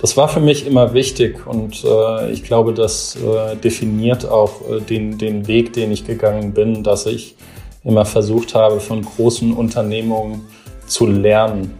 Das 0.00 0.16
war 0.16 0.28
für 0.28 0.40
mich 0.40 0.64
immer 0.64 0.94
wichtig 0.94 1.44
und 1.46 1.84
äh, 1.84 2.30
ich 2.30 2.44
glaube, 2.44 2.72
das 2.72 3.16
äh, 3.16 3.56
definiert 3.56 4.28
auch 4.28 4.60
äh, 4.70 4.80
den, 4.80 5.18
den 5.18 5.48
Weg, 5.48 5.72
den 5.72 5.90
ich 5.90 6.06
gegangen 6.06 6.52
bin, 6.52 6.84
dass 6.84 7.06
ich 7.06 7.34
immer 7.82 8.04
versucht 8.04 8.54
habe, 8.54 8.78
von 8.78 9.02
großen 9.02 9.52
Unternehmungen 9.52 10.46
zu 10.86 11.06
lernen. 11.06 11.74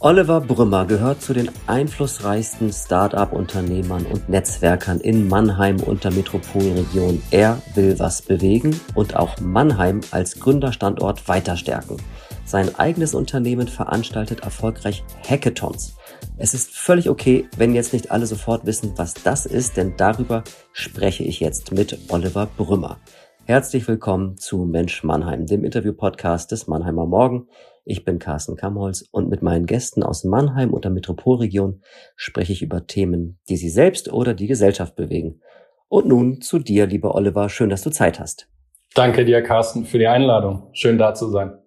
Oliver 0.00 0.40
Brümmer 0.40 0.86
gehört 0.86 1.20
zu 1.20 1.34
den 1.34 1.50
einflussreichsten 1.66 2.72
Start-up-Unternehmern 2.72 4.06
und 4.06 4.28
Netzwerkern 4.28 5.00
in 5.00 5.26
Mannheim 5.26 5.80
und 5.80 6.04
der 6.04 6.12
Metropolregion. 6.12 7.20
Er 7.32 7.60
will 7.74 7.98
was 7.98 8.22
bewegen 8.22 8.80
und 8.94 9.16
auch 9.16 9.40
Mannheim 9.40 10.00
als 10.12 10.38
Gründerstandort 10.38 11.26
weiter 11.28 11.56
stärken. 11.56 11.96
Sein 12.44 12.74
eigenes 12.76 13.12
Unternehmen 13.12 13.66
veranstaltet 13.66 14.40
erfolgreich 14.40 15.02
Hackathons. 15.28 15.97
Es 16.36 16.54
ist 16.54 16.74
völlig 16.74 17.10
okay, 17.10 17.46
wenn 17.56 17.74
jetzt 17.74 17.92
nicht 17.92 18.10
alle 18.10 18.26
sofort 18.26 18.64
wissen, 18.66 18.92
was 18.96 19.14
das 19.14 19.46
ist, 19.46 19.76
denn 19.76 19.94
darüber 19.96 20.44
spreche 20.72 21.24
ich 21.24 21.40
jetzt 21.40 21.72
mit 21.72 21.98
Oliver 22.10 22.46
Brümmer. 22.56 22.98
Herzlich 23.44 23.88
willkommen 23.88 24.36
zu 24.36 24.58
Mensch 24.58 25.02
Mannheim, 25.04 25.46
dem 25.46 25.64
Interview-Podcast 25.64 26.52
des 26.52 26.66
Mannheimer 26.66 27.06
Morgen. 27.06 27.48
Ich 27.84 28.04
bin 28.04 28.18
Carsten 28.18 28.56
Kamholz 28.56 29.04
und 29.10 29.28
mit 29.28 29.42
meinen 29.42 29.66
Gästen 29.66 30.02
aus 30.02 30.24
Mannheim 30.24 30.74
und 30.74 30.84
der 30.84 30.92
Metropolregion 30.92 31.82
spreche 32.14 32.52
ich 32.52 32.62
über 32.62 32.86
Themen, 32.86 33.38
die 33.48 33.56
sie 33.56 33.70
selbst 33.70 34.12
oder 34.12 34.34
die 34.34 34.46
Gesellschaft 34.46 34.96
bewegen. 34.96 35.40
Und 35.88 36.06
nun 36.06 36.40
zu 36.40 36.58
dir, 36.58 36.86
lieber 36.86 37.14
Oliver. 37.14 37.48
Schön, 37.48 37.70
dass 37.70 37.82
du 37.82 37.90
Zeit 37.90 38.20
hast. 38.20 38.48
Danke 38.94 39.24
dir, 39.24 39.42
Carsten, 39.42 39.84
für 39.84 39.98
die 39.98 40.06
Einladung. 40.06 40.68
Schön 40.72 40.98
da 40.98 41.14
zu 41.14 41.28
sein. 41.30 41.57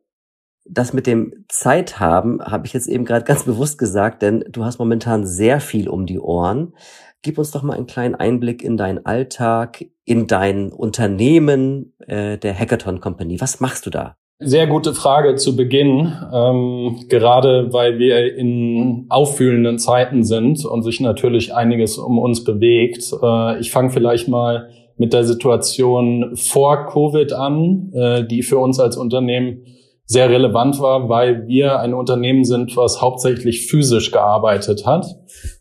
Das 0.65 0.93
mit 0.93 1.07
dem 1.07 1.45
Zeit 1.47 1.99
haben, 1.99 2.41
habe 2.41 2.67
ich 2.67 2.73
jetzt 2.73 2.87
eben 2.87 3.05
gerade 3.05 3.25
ganz 3.25 3.43
bewusst 3.43 3.77
gesagt, 3.77 4.21
denn 4.21 4.45
du 4.49 4.63
hast 4.63 4.79
momentan 4.79 5.25
sehr 5.25 5.59
viel 5.59 5.89
um 5.89 6.05
die 6.05 6.19
Ohren. 6.19 6.73
Gib 7.23 7.37
uns 7.37 7.51
doch 7.51 7.63
mal 7.63 7.75
einen 7.75 7.87
kleinen 7.87 8.15
Einblick 8.15 8.63
in 8.63 8.77
deinen 8.77 9.05
Alltag, 9.05 9.85
in 10.05 10.27
dein 10.27 10.71
Unternehmen 10.71 11.93
äh, 12.07 12.37
der 12.37 12.57
Hackathon 12.57 12.99
Company. 12.99 13.39
Was 13.39 13.59
machst 13.59 13.85
du 13.85 13.89
da? 13.89 14.15
Sehr 14.43 14.65
gute 14.65 14.95
Frage 14.95 15.35
zu 15.35 15.55
Beginn, 15.55 16.11
ähm, 16.33 17.05
gerade 17.09 17.71
weil 17.73 17.99
wir 17.99 18.35
in 18.35 19.05
auffühlenden 19.09 19.77
Zeiten 19.77 20.23
sind 20.23 20.65
und 20.65 20.81
sich 20.81 20.99
natürlich 20.99 21.53
einiges 21.53 21.99
um 21.99 22.17
uns 22.17 22.43
bewegt. 22.43 23.13
Äh, 23.21 23.59
ich 23.59 23.69
fange 23.69 23.91
vielleicht 23.91 24.27
mal 24.27 24.69
mit 24.97 25.13
der 25.13 25.25
Situation 25.25 26.35
vor 26.35 26.87
Covid 26.87 27.33
an, 27.33 27.91
äh, 27.93 28.25
die 28.25 28.41
für 28.41 28.57
uns 28.57 28.79
als 28.79 28.97
Unternehmen 28.97 29.63
sehr 30.11 30.29
relevant 30.29 30.81
war, 30.81 31.07
weil 31.07 31.47
wir 31.47 31.79
ein 31.79 31.93
Unternehmen 31.93 32.43
sind, 32.43 32.75
was 32.75 33.01
hauptsächlich 33.01 33.67
physisch 33.67 34.11
gearbeitet 34.11 34.85
hat. 34.85 35.05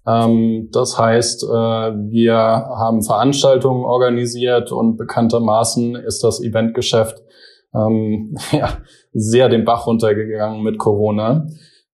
Ähm, 0.04 0.70
das 0.72 0.98
heißt, 0.98 1.44
äh, 1.44 1.46
wir 1.46 2.34
haben 2.34 3.04
Veranstaltungen 3.04 3.84
organisiert 3.84 4.72
und 4.72 4.96
bekanntermaßen 4.96 5.94
ist 5.94 6.24
das 6.24 6.42
Eventgeschäft 6.42 7.22
ähm, 7.72 8.34
ja, 8.50 8.78
sehr 9.12 9.48
den 9.48 9.64
Bach 9.64 9.86
runtergegangen 9.86 10.64
mit 10.64 10.78
Corona. 10.78 11.46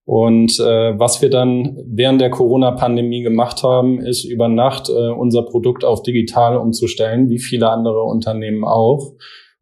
Und 0.07 0.59
äh, 0.59 0.99
was 0.99 1.21
wir 1.21 1.29
dann 1.29 1.77
während 1.85 2.23
der 2.23 2.31
Corona-Pandemie 2.31 3.23
gemacht 3.23 3.65
haben, 3.65 4.01
ist 4.01 4.25
über 4.25 4.49
Nacht 4.49 4.89
äh, 4.89 5.11
unser 5.11 5.43
Produkt 5.43 5.85
auf 5.85 6.03
digital 6.03 6.57
umzustellen, 6.57 7.29
wie 7.29 7.39
viele 7.39 7.69
andere 7.69 8.03
Unternehmen 8.05 8.65
auch. 8.65 9.13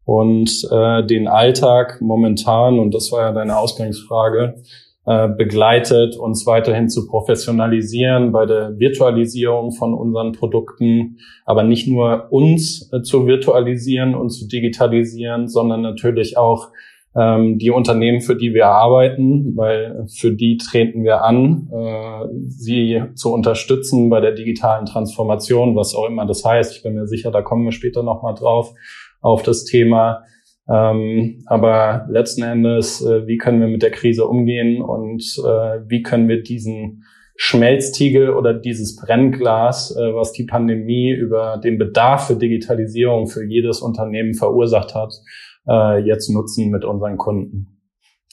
Und 0.05 0.67
äh, 0.71 1.03
den 1.05 1.27
Alltag 1.27 1.99
momentan, 1.99 2.79
und 2.79 2.93
das 2.93 3.11
war 3.11 3.21
ja 3.21 3.31
deine 3.31 3.57
Ausgangsfrage, 3.57 4.61
äh, 5.07 5.27
begleitet, 5.29 6.15
uns 6.15 6.47
weiterhin 6.47 6.89
zu 6.89 7.07
professionalisieren 7.07 8.31
bei 8.31 8.45
der 8.45 8.79
Virtualisierung 8.79 9.71
von 9.71 9.93
unseren 9.93 10.31
Produkten, 10.31 11.17
aber 11.45 11.63
nicht 11.63 11.87
nur 11.87 12.27
uns 12.31 12.91
äh, 12.91 13.01
zu 13.01 13.27
virtualisieren 13.27 14.15
und 14.15 14.29
zu 14.29 14.47
digitalisieren, 14.47 15.47
sondern 15.47 15.81
natürlich 15.81 16.37
auch 16.37 16.69
ähm, 17.15 17.57
die 17.57 17.71
Unternehmen, 17.71 18.21
für 18.21 18.35
die 18.35 18.53
wir 18.53 18.67
arbeiten, 18.67 19.55
weil 19.55 20.05
für 20.07 20.31
die 20.31 20.57
treten 20.57 21.03
wir 21.03 21.23
an, 21.23 21.69
äh, 21.71 22.27
sie 22.47 23.03
zu 23.13 23.31
unterstützen 23.31 24.09
bei 24.09 24.21
der 24.21 24.31
digitalen 24.31 24.85
Transformation, 24.85 25.75
was 25.75 25.95
auch 25.95 26.07
immer 26.07 26.25
das 26.25 26.43
heißt. 26.43 26.75
Ich 26.75 26.83
bin 26.83 26.95
mir 26.95 27.07
sicher, 27.07 27.31
da 27.31 27.41
kommen 27.41 27.65
wir 27.65 27.71
später 27.71 28.03
nochmal 28.03 28.33
drauf 28.33 28.73
auf 29.25 29.43
das 29.43 29.65
Thema. 29.65 30.23
Ähm, 30.69 31.43
aber 31.47 32.07
letzten 32.09 32.43
Endes, 32.43 33.01
äh, 33.01 33.27
wie 33.27 33.37
können 33.37 33.59
wir 33.59 33.67
mit 33.67 33.81
der 33.81 33.91
Krise 33.91 34.25
umgehen 34.25 34.81
und 34.81 35.21
äh, 35.39 35.79
wie 35.87 36.01
können 36.01 36.27
wir 36.27 36.41
diesen 36.41 37.03
Schmelztiegel 37.35 38.29
oder 38.29 38.53
dieses 38.53 38.95
Brennglas, 38.95 39.95
äh, 39.95 40.13
was 40.13 40.31
die 40.31 40.45
Pandemie 40.45 41.11
über 41.11 41.57
den 41.57 41.77
Bedarf 41.77 42.27
für 42.27 42.35
Digitalisierung 42.35 43.27
für 43.27 43.43
jedes 43.43 43.81
Unternehmen 43.81 44.33
verursacht 44.33 44.95
hat, 44.95 45.13
äh, 45.67 45.99
jetzt 46.05 46.29
nutzen 46.29 46.69
mit 46.69 46.85
unseren 46.85 47.17
Kunden. 47.17 47.81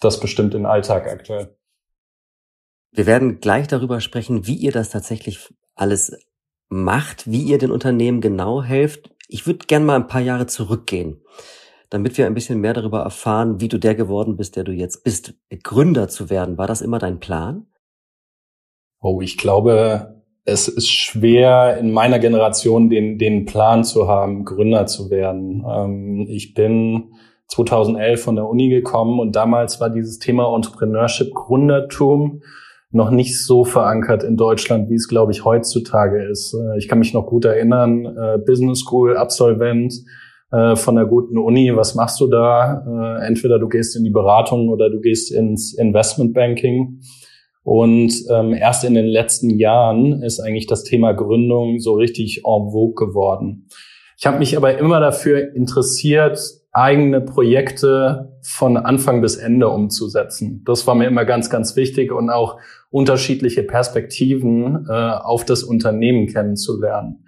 Das 0.00 0.20
bestimmt 0.20 0.54
den 0.54 0.66
Alltag 0.66 1.08
aktuell. 1.08 1.56
Wir 2.92 3.06
werden 3.06 3.40
gleich 3.40 3.66
darüber 3.66 4.00
sprechen, 4.00 4.46
wie 4.46 4.56
ihr 4.56 4.72
das 4.72 4.90
tatsächlich 4.90 5.48
alles 5.74 6.12
macht, 6.68 7.30
wie 7.30 7.42
ihr 7.42 7.58
den 7.58 7.70
Unternehmen 7.70 8.20
genau 8.20 8.62
helft. 8.62 9.10
Ich 9.32 9.46
würde 9.46 9.66
gern 9.66 9.84
mal 9.84 9.96
ein 9.96 10.08
paar 10.08 10.20
Jahre 10.20 10.46
zurückgehen 10.46 11.22
damit 11.92 12.16
wir 12.16 12.24
ein 12.24 12.32
bisschen 12.32 12.58
mehr 12.58 12.72
darüber 12.72 13.00
erfahren, 13.00 13.60
wie 13.60 13.68
du 13.68 13.78
der 13.78 13.94
geworden 13.94 14.38
bist, 14.38 14.56
der 14.56 14.64
du 14.64 14.72
jetzt 14.72 15.04
bist, 15.04 15.34
Gründer 15.62 16.08
zu 16.08 16.30
werden. 16.30 16.56
War 16.56 16.66
das 16.66 16.80
immer 16.80 16.98
dein 16.98 17.20
Plan? 17.20 17.66
Oh, 19.02 19.20
ich 19.20 19.36
glaube, 19.36 20.22
es 20.46 20.68
ist 20.68 20.90
schwer 20.90 21.76
in 21.76 21.92
meiner 21.92 22.18
Generation 22.18 22.88
den, 22.88 23.18
den 23.18 23.44
Plan 23.44 23.84
zu 23.84 24.08
haben, 24.08 24.46
Gründer 24.46 24.86
zu 24.86 25.10
werden. 25.10 25.66
Ähm, 25.68 26.26
ich 26.30 26.54
bin 26.54 27.12
2011 27.48 28.22
von 28.22 28.36
der 28.36 28.48
Uni 28.48 28.70
gekommen 28.70 29.20
und 29.20 29.36
damals 29.36 29.78
war 29.78 29.90
dieses 29.90 30.18
Thema 30.18 30.54
Entrepreneurship, 30.54 31.34
Gründertum 31.34 32.40
noch 32.92 33.10
nicht 33.10 33.42
so 33.42 33.64
verankert 33.64 34.22
in 34.22 34.36
Deutschland, 34.36 34.90
wie 34.90 34.94
es, 34.94 35.08
glaube 35.08 35.32
ich, 35.32 35.44
heutzutage 35.44 36.22
ist. 36.30 36.54
Äh, 36.54 36.78
ich 36.78 36.88
kann 36.88 36.98
mich 36.98 37.14
noch 37.14 37.26
gut 37.26 37.44
erinnern, 37.44 38.04
äh, 38.06 38.38
Business 38.38 38.80
School, 38.80 39.16
Absolvent, 39.16 39.94
äh, 40.52 40.76
von 40.76 40.96
der 40.96 41.06
guten 41.06 41.38
Uni, 41.38 41.74
was 41.74 41.94
machst 41.94 42.20
du 42.20 42.28
da? 42.28 43.18
Entweder 43.26 43.58
du 43.58 43.68
gehst 43.68 43.96
in 43.96 44.04
die 44.04 44.10
Beratung 44.10 44.68
oder 44.68 44.90
du 44.90 45.00
gehst 45.00 45.32
ins 45.32 45.76
Investmentbanking. 45.76 47.00
Und 47.64 48.12
ähm, 48.28 48.52
erst 48.52 48.84
in 48.84 48.94
den 48.94 49.06
letzten 49.06 49.50
Jahren 49.50 50.22
ist 50.22 50.40
eigentlich 50.40 50.66
das 50.66 50.82
Thema 50.82 51.12
Gründung 51.12 51.78
so 51.78 51.94
richtig 51.94 52.38
en 52.38 52.70
vogue 52.72 52.94
geworden. 52.94 53.68
Ich 54.18 54.26
habe 54.26 54.38
mich 54.38 54.56
aber 54.56 54.78
immer 54.78 55.00
dafür 55.00 55.54
interessiert, 55.54 56.38
eigene 56.72 57.20
Projekte 57.20 58.38
von 58.42 58.76
Anfang 58.78 59.20
bis 59.20 59.36
Ende 59.36 59.68
umzusetzen. 59.68 60.62
Das 60.64 60.86
war 60.86 60.94
mir 60.94 61.06
immer 61.06 61.24
ganz, 61.24 61.50
ganz 61.50 61.76
wichtig 61.76 62.12
und 62.12 62.30
auch 62.30 62.58
unterschiedliche 62.90 63.62
Perspektiven 63.62 64.86
äh, 64.88 64.92
auf 64.92 65.44
das 65.44 65.62
Unternehmen 65.62 66.26
kennenzulernen. 66.26 67.24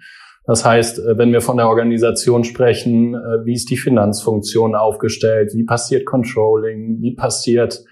Das 0.47 0.65
heißt, 0.65 0.99
äh, 0.99 1.17
wenn 1.17 1.31
wir 1.31 1.41
von 1.41 1.57
der 1.57 1.69
Organisation 1.69 2.43
sprechen, 2.43 3.13
äh, 3.13 3.45
wie 3.45 3.53
ist 3.53 3.69
die 3.69 3.77
Finanzfunktion 3.77 4.75
aufgestellt, 4.75 5.51
wie 5.53 5.63
passiert 5.63 6.05
Controlling, 6.05 7.01
wie 7.01 7.15
passiert 7.15 7.83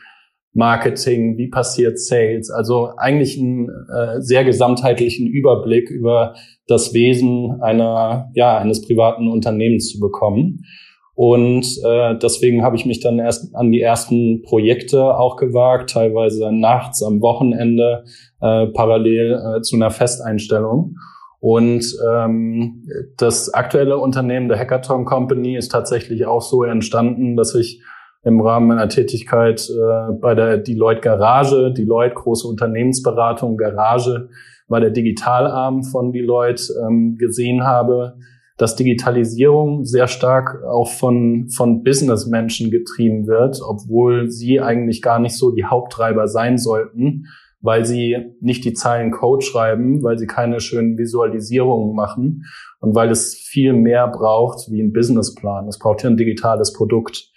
Marketing, 0.53 1.37
wie 1.37 1.47
passiert 1.49 1.99
Sales, 1.99 2.51
also 2.51 2.91
eigentlich 2.97 3.39
einen 3.39 3.69
äh, 3.69 4.21
sehr 4.21 4.43
gesamtheitlichen 4.43 5.27
Überblick 5.27 5.89
über 5.89 6.35
das 6.67 6.93
Wesen 6.93 7.59
einer, 7.61 8.29
ja, 8.35 8.57
eines 8.57 8.85
privaten 8.85 9.27
Unternehmens 9.27 9.89
zu 9.89 9.99
bekommen. 9.99 10.65
Und 11.15 11.65
äh, 11.85 12.17
deswegen 12.17 12.63
habe 12.63 12.75
ich 12.75 12.85
mich 12.85 12.99
dann 12.99 13.19
erst 13.19 13.55
an 13.55 13.71
die 13.71 13.81
ersten 13.81 14.41
Projekte 14.41 15.15
auch 15.15 15.35
gewagt, 15.35 15.91
teilweise 15.91 16.51
nachts, 16.51 17.03
am 17.03 17.21
Wochenende, 17.21 18.03
äh, 18.41 18.67
parallel 18.67 19.33
äh, 19.33 19.61
zu 19.61 19.75
einer 19.75 19.91
Festeinstellung. 19.91 20.95
Und 21.39 21.85
ähm, 22.09 22.87
das 23.17 23.53
aktuelle 23.53 23.97
Unternehmen 23.97 24.47
der 24.47 24.57
Hackathon 24.57 25.05
Company 25.05 25.55
ist 25.55 25.71
tatsächlich 25.71 26.25
auch 26.25 26.41
so 26.41 26.63
entstanden, 26.63 27.35
dass 27.35 27.53
ich 27.53 27.81
im 28.23 28.39
Rahmen 28.41 28.67
meiner 28.67 28.87
Tätigkeit 28.87 29.69
äh, 29.69 30.13
bei 30.13 30.33
der 30.33 30.57
Deloitte 30.57 31.01
Garage, 31.01 31.73
Deloitte 31.73 32.15
große 32.15 32.47
Unternehmensberatung 32.47 33.57
Garage, 33.57 34.29
war 34.67 34.79
der 34.79 34.91
Digitalarm 34.91 35.83
von 35.83 36.11
Deloitte, 36.11 36.73
ähm, 36.87 37.17
gesehen 37.19 37.63
habe, 37.63 38.15
dass 38.57 38.75
Digitalisierung 38.75 39.83
sehr 39.83 40.07
stark 40.07 40.63
auch 40.63 40.91
von, 40.91 41.49
von 41.49 41.83
Businessmenschen 41.83 42.69
getrieben 42.69 43.27
wird, 43.27 43.59
obwohl 43.67 44.29
sie 44.29 44.61
eigentlich 44.61 45.01
gar 45.01 45.19
nicht 45.19 45.37
so 45.37 45.51
die 45.51 45.65
Haupttreiber 45.65 46.27
sein 46.27 46.57
sollten, 46.57 47.25
weil 47.61 47.85
sie 47.85 48.17
nicht 48.41 48.65
die 48.65 48.73
Zeilen 48.73 49.11
Code 49.11 49.43
schreiben, 49.43 50.03
weil 50.03 50.17
sie 50.17 50.27
keine 50.27 50.59
schönen 50.59 50.97
Visualisierungen 50.97 51.95
machen 51.95 52.43
und 52.79 52.93
weil 52.93 53.09
es 53.09 53.35
viel 53.35 53.73
mehr 53.73 54.07
braucht 54.07 54.69
wie 54.69 54.81
ein 54.81 54.91
Businessplan. 54.91 55.67
Es 55.67 55.79
braucht 55.79 56.03
ja 56.03 56.09
ein 56.09 56.17
digitales 56.17 56.73
Produkt. 56.73 57.31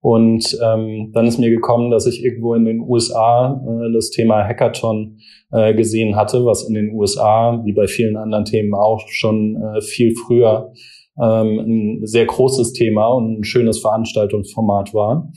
Und 0.00 0.56
ähm, 0.64 1.10
dann 1.12 1.26
ist 1.26 1.38
mir 1.38 1.50
gekommen, 1.50 1.90
dass 1.90 2.06
ich 2.06 2.24
irgendwo 2.24 2.54
in 2.54 2.64
den 2.64 2.80
USA 2.80 3.60
äh, 3.66 3.92
das 3.92 4.10
Thema 4.10 4.44
Hackathon 4.44 5.18
äh, 5.50 5.74
gesehen 5.74 6.14
hatte, 6.14 6.44
was 6.44 6.68
in 6.68 6.74
den 6.74 6.92
USA, 6.92 7.60
wie 7.64 7.72
bei 7.72 7.88
vielen 7.88 8.16
anderen 8.16 8.44
Themen 8.44 8.74
auch, 8.74 9.00
schon 9.08 9.56
äh, 9.56 9.80
viel 9.80 10.14
früher 10.14 10.72
ähm, 11.20 11.58
ein 11.58 12.06
sehr 12.06 12.26
großes 12.26 12.74
Thema 12.74 13.08
und 13.08 13.40
ein 13.40 13.44
schönes 13.44 13.80
Veranstaltungsformat 13.80 14.94
war. 14.94 15.32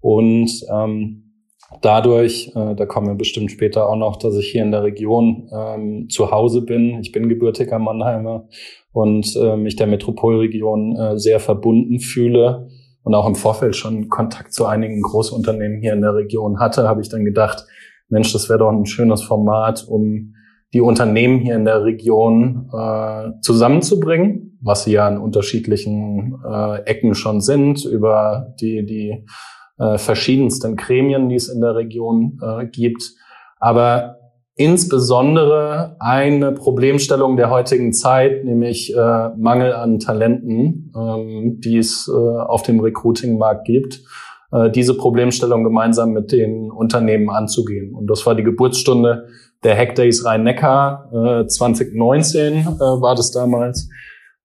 Und 0.00 0.50
ähm, 0.72 1.42
dadurch, 1.82 2.52
äh, 2.54 2.74
da 2.74 2.86
kommen 2.86 3.08
wir 3.08 3.16
bestimmt 3.16 3.50
später 3.50 3.86
auch 3.86 3.96
noch, 3.96 4.16
dass 4.16 4.34
ich 4.36 4.46
hier 4.50 4.62
in 4.62 4.70
der 4.70 4.82
Region 4.82 5.50
ähm, 5.52 6.08
zu 6.08 6.30
Hause 6.30 6.62
bin. 6.62 7.00
Ich 7.00 7.12
bin 7.12 7.28
gebürtiger 7.28 7.78
Mannheimer 7.78 8.48
und 8.92 9.36
äh, 9.36 9.56
mich 9.56 9.76
der 9.76 9.88
Metropolregion 9.88 10.96
äh, 10.96 11.18
sehr 11.18 11.38
verbunden 11.38 11.98
fühle 11.98 12.68
und 13.06 13.14
auch 13.14 13.28
im 13.28 13.36
Vorfeld 13.36 13.76
schon 13.76 14.08
Kontakt 14.08 14.52
zu 14.52 14.66
einigen 14.66 15.00
Großunternehmen 15.00 15.80
hier 15.80 15.92
in 15.92 16.00
der 16.00 16.16
Region 16.16 16.58
hatte, 16.58 16.88
habe 16.88 17.00
ich 17.00 17.08
dann 17.08 17.24
gedacht, 17.24 17.64
Mensch, 18.08 18.32
das 18.32 18.48
wäre 18.48 18.58
doch 18.58 18.72
ein 18.72 18.84
schönes 18.84 19.22
Format, 19.22 19.86
um 19.86 20.34
die 20.74 20.80
Unternehmen 20.80 21.38
hier 21.38 21.54
in 21.54 21.64
der 21.64 21.84
Region 21.84 22.68
äh, 22.72 23.30
zusammenzubringen, 23.42 24.58
was 24.60 24.82
sie 24.82 24.94
ja 24.94 25.08
in 25.08 25.18
unterschiedlichen 25.18 26.34
äh, 26.44 26.80
Ecken 26.80 27.14
schon 27.14 27.40
sind, 27.40 27.84
über 27.84 28.52
die, 28.60 28.84
die 28.84 29.24
äh, 29.78 29.98
verschiedensten 29.98 30.74
Gremien, 30.74 31.28
die 31.28 31.36
es 31.36 31.48
in 31.48 31.60
der 31.60 31.76
Region 31.76 32.40
äh, 32.42 32.66
gibt. 32.66 33.04
Aber 33.60 34.16
insbesondere 34.56 35.96
eine 36.00 36.52
Problemstellung 36.52 37.36
der 37.36 37.50
heutigen 37.50 37.92
Zeit, 37.92 38.42
nämlich 38.44 38.94
äh, 38.94 39.28
Mangel 39.36 39.74
an 39.74 39.98
Talenten, 39.98 40.92
ähm, 40.96 41.60
die 41.60 41.76
es 41.76 42.08
äh, 42.08 42.12
auf 42.12 42.62
dem 42.62 42.80
Recruiting-Markt 42.80 43.66
gibt, 43.66 44.00
äh, 44.52 44.70
diese 44.70 44.96
Problemstellung 44.96 45.62
gemeinsam 45.62 46.12
mit 46.12 46.32
den 46.32 46.70
Unternehmen 46.70 47.28
anzugehen. 47.28 47.94
Und 47.94 48.06
das 48.08 48.24
war 48.24 48.34
die 48.34 48.44
Geburtsstunde 48.44 49.26
der 49.62 49.76
Hackdays 49.76 50.24
Rhein-Neckar 50.24 51.42
äh, 51.42 51.46
2019 51.46 52.54
äh, 52.54 52.64
war 52.64 53.14
das 53.14 53.32
damals 53.32 53.90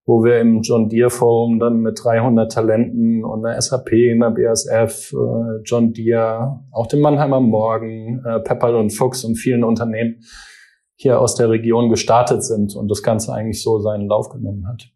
wo 0.05 0.23
wir 0.23 0.39
im 0.39 0.61
John 0.61 0.89
Deere 0.89 1.09
Forum 1.09 1.59
dann 1.59 1.81
mit 1.81 1.99
300 2.03 2.51
Talenten 2.51 3.23
und 3.23 3.45
einer 3.45 3.61
SAP, 3.61 3.91
einer 3.93 4.31
BASF, 4.31 5.13
äh, 5.13 5.61
John 5.63 5.93
Deere, 5.93 6.59
auch 6.71 6.87
dem 6.87 7.01
Mannheimer 7.01 7.39
Morgen, 7.39 8.23
äh, 8.25 8.39
Pepperl 8.39 8.75
und 8.75 8.91
Fuchs 8.91 9.23
und 9.23 9.35
vielen 9.35 9.63
Unternehmen 9.63 10.21
hier 10.95 11.19
aus 11.19 11.35
der 11.35 11.49
Region 11.49 11.89
gestartet 11.89 12.43
sind 12.43 12.75
und 12.75 12.89
das 12.89 13.03
Ganze 13.03 13.33
eigentlich 13.33 13.61
so 13.61 13.79
seinen 13.79 14.07
Lauf 14.07 14.29
genommen 14.29 14.67
hat. 14.67 14.89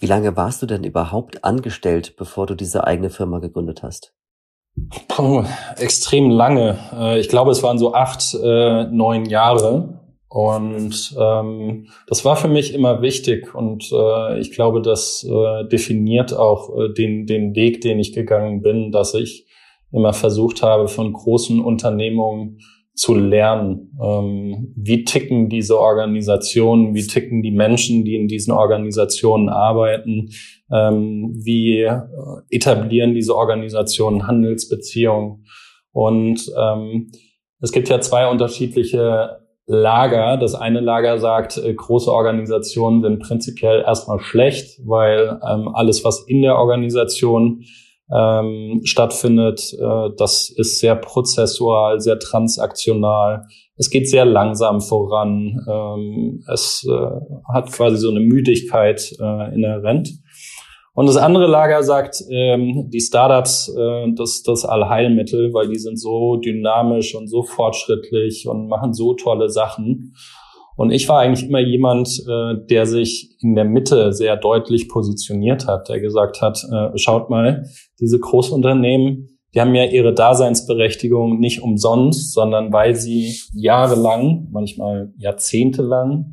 Wie 0.00 0.06
lange 0.06 0.36
warst 0.36 0.62
du 0.62 0.66
denn 0.66 0.84
überhaupt 0.84 1.44
angestellt, 1.44 2.14
bevor 2.16 2.46
du 2.46 2.54
diese 2.54 2.84
eigene 2.84 3.10
Firma 3.10 3.40
gegründet 3.40 3.82
hast? 3.82 4.14
Puh, 5.08 5.44
extrem 5.76 6.30
lange. 6.30 6.78
Äh, 6.92 7.20
ich 7.20 7.28
glaube, 7.28 7.50
es 7.50 7.62
waren 7.62 7.78
so 7.78 7.94
acht, 7.94 8.34
neun 8.34 9.24
Jahre. 9.24 10.07
Und 10.28 11.16
ähm, 11.18 11.86
das 12.06 12.24
war 12.24 12.36
für 12.36 12.48
mich 12.48 12.74
immer 12.74 13.00
wichtig 13.00 13.54
und 13.54 13.90
äh, 13.92 14.38
ich 14.38 14.50
glaube, 14.50 14.82
das 14.82 15.24
äh, 15.24 15.66
definiert 15.68 16.34
auch 16.34 16.68
äh, 16.76 16.92
den, 16.92 17.24
den 17.24 17.54
Weg, 17.54 17.80
den 17.80 17.98
ich 17.98 18.12
gegangen 18.12 18.60
bin, 18.60 18.92
dass 18.92 19.14
ich 19.14 19.46
immer 19.90 20.12
versucht 20.12 20.62
habe, 20.62 20.86
von 20.88 21.14
großen 21.14 21.60
Unternehmungen 21.60 22.58
zu 22.94 23.14
lernen. 23.14 23.96
Ähm, 24.02 24.74
wie 24.76 25.04
ticken 25.04 25.48
diese 25.48 25.78
Organisationen? 25.78 26.94
Wie 26.94 27.06
ticken 27.06 27.42
die 27.42 27.52
Menschen, 27.52 28.04
die 28.04 28.16
in 28.16 28.28
diesen 28.28 28.52
Organisationen 28.52 29.48
arbeiten? 29.48 30.30
Ähm, 30.70 31.32
wie 31.42 31.82
äh, 31.82 32.00
etablieren 32.50 33.14
diese 33.14 33.34
Organisationen 33.34 34.26
Handelsbeziehungen? 34.26 35.46
Und 35.92 36.52
ähm, 36.60 37.12
es 37.60 37.72
gibt 37.72 37.88
ja 37.88 38.00
zwei 38.00 38.28
unterschiedliche 38.28 39.47
Lager. 39.68 40.38
Das 40.38 40.54
eine 40.54 40.80
Lager 40.80 41.18
sagt, 41.18 41.58
äh, 41.58 41.74
große 41.74 42.10
Organisationen 42.10 43.02
sind 43.02 43.20
prinzipiell 43.20 43.82
erstmal 43.82 44.18
schlecht, 44.18 44.80
weil 44.86 45.38
ähm, 45.48 45.68
alles, 45.74 46.04
was 46.04 46.24
in 46.26 46.42
der 46.42 46.56
Organisation 46.56 47.64
ähm, 48.10 48.80
stattfindet, 48.84 49.74
äh, 49.78 50.10
das 50.16 50.48
ist 50.48 50.80
sehr 50.80 50.96
prozessual, 50.96 52.00
sehr 52.00 52.18
transaktional. 52.18 53.44
Es 53.76 53.90
geht 53.90 54.08
sehr 54.08 54.24
langsam 54.24 54.80
voran. 54.80 55.60
Ähm, 55.68 56.42
es 56.50 56.86
äh, 56.88 57.52
hat 57.52 57.70
quasi 57.70 57.98
so 57.98 58.10
eine 58.10 58.20
Müdigkeit 58.20 59.12
äh, 59.20 59.54
inhärent. 59.54 60.08
Und 60.98 61.06
das 61.06 61.16
andere 61.16 61.46
Lager 61.46 61.84
sagt, 61.84 62.24
ähm, 62.28 62.90
die 62.92 62.98
Startups, 62.98 63.68
äh, 63.68 64.12
das 64.16 64.42
das 64.42 64.64
Allheilmittel, 64.64 65.54
weil 65.54 65.68
die 65.68 65.78
sind 65.78 65.96
so 65.96 66.38
dynamisch 66.38 67.14
und 67.14 67.28
so 67.28 67.44
fortschrittlich 67.44 68.48
und 68.48 68.66
machen 68.66 68.92
so 68.92 69.14
tolle 69.14 69.48
Sachen. 69.48 70.16
Und 70.74 70.90
ich 70.90 71.08
war 71.08 71.20
eigentlich 71.20 71.48
immer 71.48 71.60
jemand, 71.60 72.08
äh, 72.28 72.66
der 72.68 72.84
sich 72.84 73.36
in 73.40 73.54
der 73.54 73.64
Mitte 73.64 74.12
sehr 74.12 74.36
deutlich 74.36 74.88
positioniert 74.88 75.68
hat, 75.68 75.88
der 75.88 76.00
gesagt 76.00 76.42
hat, 76.42 76.64
äh, 76.64 76.98
schaut 76.98 77.30
mal, 77.30 77.62
diese 78.00 78.18
Großunternehmen, 78.18 79.38
die 79.54 79.60
haben 79.60 79.76
ja 79.76 79.84
ihre 79.84 80.12
Daseinsberechtigung 80.12 81.38
nicht 81.38 81.62
umsonst, 81.62 82.32
sondern 82.32 82.72
weil 82.72 82.96
sie 82.96 83.36
jahrelang, 83.54 84.48
manchmal 84.50 85.12
jahrzehntelang 85.16 86.32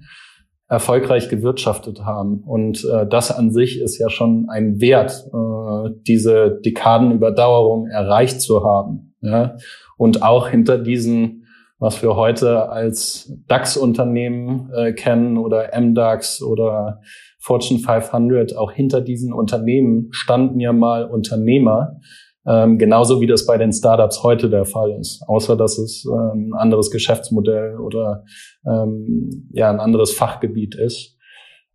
erfolgreich 0.68 1.30
gewirtschaftet 1.30 2.02
haben. 2.06 2.44
Und 2.44 2.84
äh, 2.86 3.06
das 3.08 3.32
an 3.32 3.52
sich 3.52 3.80
ist 3.80 4.00
ja 4.00 4.10
schon 4.10 4.48
ein 4.50 4.82
Wert, 4.82 5.28
äh, 5.32 5.96
diese 6.08 6.60
Dekadenüberdauerung 6.66 7.88
erreicht 7.88 8.42
zu 8.42 8.64
haben. 8.64 9.14
Ja? 9.22 9.58
Und 9.98 10.24
auch 10.24 10.50
hinter 10.50 10.80
diesen, 10.80 11.46
was 11.78 12.02
wir 12.02 12.16
heute 12.16 12.70
als 12.70 13.32
DAX-Unternehmen 13.48 14.72
äh, 14.74 14.94
kennen 14.94 15.38
oder 15.38 15.70
MDAX 15.80 16.42
oder 16.42 17.02
Fortune 17.40 17.80
500, 17.80 18.58
auch 18.58 18.72
hinter 18.72 19.02
diesen 19.02 19.34
Unternehmen 19.34 20.08
standen 20.12 20.60
ja 20.60 20.74
mal 20.74 21.06
Unternehmer, 21.06 22.00
ähm, 22.48 22.78
genauso 22.78 23.22
wie 23.22 23.28
das 23.28 23.46
bei 23.46 23.58
den 23.58 23.74
Startups 23.74 24.24
heute 24.24 24.50
der 24.50 24.66
Fall 24.66 24.98
ist, 25.00 25.24
außer 25.28 25.56
dass 25.56 25.78
es 25.78 26.06
äh, 26.06 26.36
ein 26.36 26.54
anderes 26.54 26.92
Geschäftsmodell 26.92 27.78
oder 27.78 28.24
ähm, 28.66 29.50
ja 29.52 29.70
ein 29.70 29.80
anderes 29.80 30.12
Fachgebiet 30.12 30.76
ist. 30.76 31.16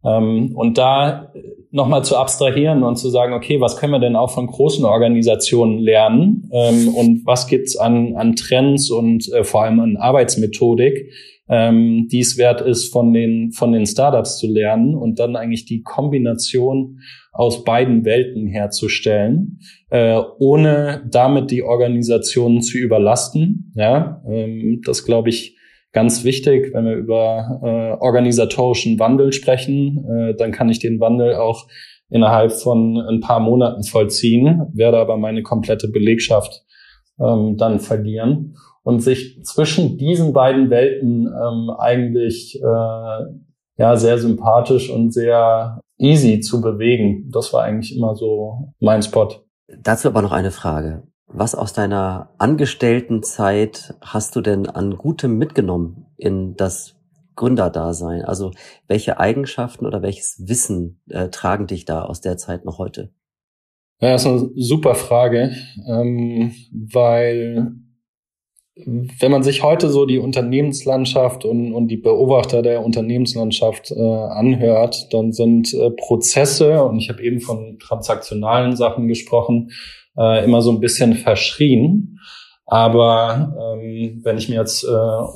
Ähm, 0.05 0.53
und 0.55 0.79
da 0.79 1.33
nochmal 1.71 2.05
zu 2.05 2.17
abstrahieren 2.17 2.83
und 2.83 2.97
zu 2.97 3.11
sagen, 3.11 3.35
okay, 3.35 3.61
was 3.61 3.77
können 3.77 3.93
wir 3.93 3.99
denn 3.99 4.17
auch 4.17 4.31
von 4.31 4.47
großen 4.47 4.85
Organisationen 4.85 5.79
lernen 5.79 6.49
ähm, 6.53 6.95
und 6.95 7.27
was 7.27 7.47
gibt's 7.47 7.77
an, 7.77 8.17
an 8.17 8.35
Trends 8.35 8.91
und 8.91 9.31
äh, 9.33 9.45
vor 9.45 9.65
allem 9.65 9.81
an 9.81 9.97
Arbeitsmethodik, 9.97 11.13
ähm, 11.51 12.07
die 12.11 12.21
es 12.21 12.39
wert 12.39 12.61
ist, 12.61 12.93
von 12.93 13.13
den, 13.13 13.51
von 13.51 13.73
den 13.73 13.85
Startups 13.85 14.39
zu 14.39 14.47
lernen 14.47 14.95
und 14.95 15.19
dann 15.19 15.35
eigentlich 15.35 15.67
die 15.67 15.83
Kombination 15.83 17.01
aus 17.33 17.65
beiden 17.65 18.05
Welten 18.05 18.47
herzustellen, 18.47 19.59
äh, 19.91 20.21
ohne 20.39 21.03
damit 21.11 21.51
die 21.51 21.65
Organisationen 21.65 22.63
zu 22.63 22.79
überlasten. 22.79 23.73
Ja, 23.75 24.23
ähm, 24.31 24.81
das 24.87 25.05
glaube 25.05 25.31
ich 25.31 25.57
ganz 25.93 26.23
wichtig, 26.23 26.73
wenn 26.73 26.85
wir 26.85 26.95
über 26.95 27.61
äh, 27.65 28.01
organisatorischen 28.01 29.01
Wandel 29.01 29.33
sprechen, 29.33 30.05
äh, 30.09 30.35
dann 30.37 30.53
kann 30.53 30.69
ich 30.69 30.79
den 30.79 31.01
Wandel 31.01 31.35
auch 31.35 31.67
innerhalb 32.11 32.53
von 32.53 32.97
ein 32.97 33.21
paar 33.21 33.41
Monaten 33.41 33.83
vollziehen, 33.83 34.69
werde 34.73 34.99
aber 34.99 35.17
meine 35.17 35.43
komplette 35.43 35.89
Belegschaft 35.89 36.65
ähm, 37.21 37.57
dann 37.57 37.81
verlieren 37.81 38.55
und 38.83 39.01
sich 39.01 39.43
zwischen 39.45 39.99
diesen 39.99 40.33
beiden 40.33 40.71
Welten 40.71 41.27
ähm, 41.27 41.71
eigentlich 41.71 42.61
äh, 42.61 43.25
ja 43.77 43.97
sehr 43.97 44.19
sympathisch 44.19 44.91
und 44.91 45.13
sehr 45.13 45.81
easy 45.99 46.41
zu 46.41 46.61
bewegen. 46.61 47.31
Das 47.31 47.53
war 47.53 47.63
eigentlich 47.63 47.97
immer 47.97 48.17
so 48.17 48.73
mein 48.81 49.03
Spot. 49.03 49.29
Dazu 49.83 50.09
aber 50.09 50.23
noch 50.23 50.33
eine 50.33 50.51
Frage. 50.51 51.03
Was 51.27 51.55
aus 51.55 51.73
deiner 51.73 52.31
Angestelltenzeit 52.39 53.95
hast 54.01 54.35
du 54.35 54.41
denn 54.41 54.67
an 54.67 54.97
Gutem 54.97 55.39
mitgenommen 55.39 56.07
in 56.17 56.57
das 56.57 56.97
Gründerdasein? 57.37 58.25
Also 58.25 58.51
welche 58.89 59.21
Eigenschaften 59.21 59.87
oder 59.87 60.03
welches 60.03 60.43
Wissen 60.49 61.01
äh, 61.09 61.29
tragen 61.29 61.69
dich 61.69 61.85
da 61.85 62.03
aus 62.03 62.21
der 62.21 62.37
Zeit 62.37 62.65
noch 62.65 62.79
heute? 62.79 63.13
Ja, 64.01 64.13
das 64.13 64.23
ist 64.23 64.29
eine 64.29 64.51
super 64.57 64.95
Frage, 64.95 65.53
ähm, 65.87 66.53
weil 66.73 67.75
wenn 68.87 69.31
man 69.31 69.43
sich 69.43 69.63
heute 69.63 69.89
so 69.89 70.07
die 70.07 70.19
Unternehmenslandschaft 70.19 71.45
und, 71.45 71.73
und 71.73 71.89
die 71.89 71.97
Beobachter 71.97 72.63
der 72.63 72.85
Unternehmenslandschaft 72.85 73.91
äh, 73.91 74.01
anhört, 74.01 75.13
dann 75.13 75.33
sind 75.33 75.73
äh, 75.75 75.91
Prozesse, 75.91 76.83
und 76.85 76.99
ich 76.99 77.09
habe 77.09 77.23
eben 77.23 77.41
von 77.41 77.79
transaktionalen 77.79 78.77
Sachen 78.77 79.09
gesprochen, 79.09 79.71
äh, 80.17 80.45
immer 80.45 80.63
so 80.63 80.71
ein 80.71 80.81
bisschen 80.81 81.15
verschrien. 81.15 82.19
Aber 82.67 83.53
ähm, 83.59 84.21
wenn 84.23 84.39
ich 84.39 84.49
mir 84.49 84.61
jetzt 84.61 84.85
äh, 84.85 84.89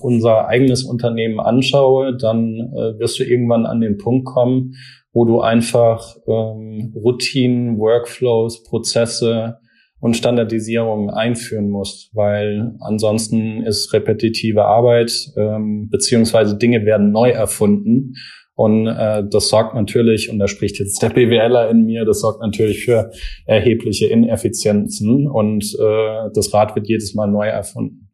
unser 0.03 0.47
eigenes 0.47 0.85
Unternehmen 0.85 1.41
anschaue, 1.41 2.17
dann 2.17 2.73
äh, 2.77 2.99
wirst 2.99 3.19
du 3.19 3.25
irgendwann 3.25 3.67
an 3.67 3.81
den 3.81 3.99
Punkt 3.99 4.27
kommen, 4.27 4.75
wo 5.13 5.25
du 5.25 5.41
einfach 5.41 6.17
ähm, 6.29 6.93
Routinen, 6.95 7.79
Workflows, 7.79 8.63
Prozesse 8.63 9.59
und 10.05 10.19
Standardisierung 10.19 11.09
einführen 11.09 11.71
musst, 11.71 12.15
weil 12.15 12.75
ansonsten 12.81 13.63
ist 13.63 13.91
repetitive 13.95 14.67
Arbeit 14.67 15.31
ähm, 15.35 15.89
beziehungsweise 15.89 16.59
Dinge 16.59 16.85
werden 16.85 17.11
neu 17.11 17.31
erfunden 17.31 18.13
und 18.55 18.87
äh, 18.87 19.23
das 19.27 19.49
sorgt 19.49 19.75
natürlich, 19.75 20.29
und 20.29 20.39
da 20.39 20.47
spricht 20.47 20.79
jetzt 20.79 21.01
der 21.01 21.09
BWLer 21.09 21.71
in 21.71 21.87
mir, 21.87 22.05
das 22.05 22.21
sorgt 22.21 22.43
natürlich 22.43 22.85
für 22.85 23.13
erhebliche 23.47 24.07
Ineffizienzen 24.07 25.27
und 25.27 25.65
äh, 25.81 26.29
das 26.35 26.53
Rad 26.53 26.77
wird 26.77 26.87
jedes 26.87 27.15
Mal 27.15 27.27
neu 27.27 27.47
erfunden. 27.47 28.11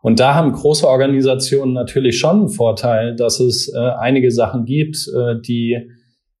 Und 0.00 0.18
da 0.18 0.34
haben 0.34 0.52
große 0.52 0.88
Organisationen 0.88 1.74
natürlich 1.74 2.18
schon 2.18 2.36
einen 2.36 2.48
Vorteil, 2.48 3.14
dass 3.14 3.40
es 3.40 3.70
äh, 3.74 3.78
einige 3.78 4.30
Sachen 4.30 4.64
gibt, 4.64 4.96
äh, 5.14 5.34
die 5.46 5.90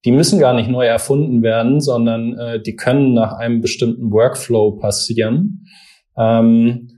die 0.06 0.12
müssen 0.12 0.38
gar 0.38 0.54
nicht 0.54 0.70
neu 0.70 0.86
erfunden 0.86 1.42
werden, 1.42 1.80
sondern 1.80 2.38
äh, 2.38 2.62
die 2.62 2.76
können 2.76 3.12
nach 3.12 3.32
einem 3.32 3.60
bestimmten 3.60 4.12
Workflow 4.12 4.78
passieren. 4.78 5.66
Ähm, 6.16 6.88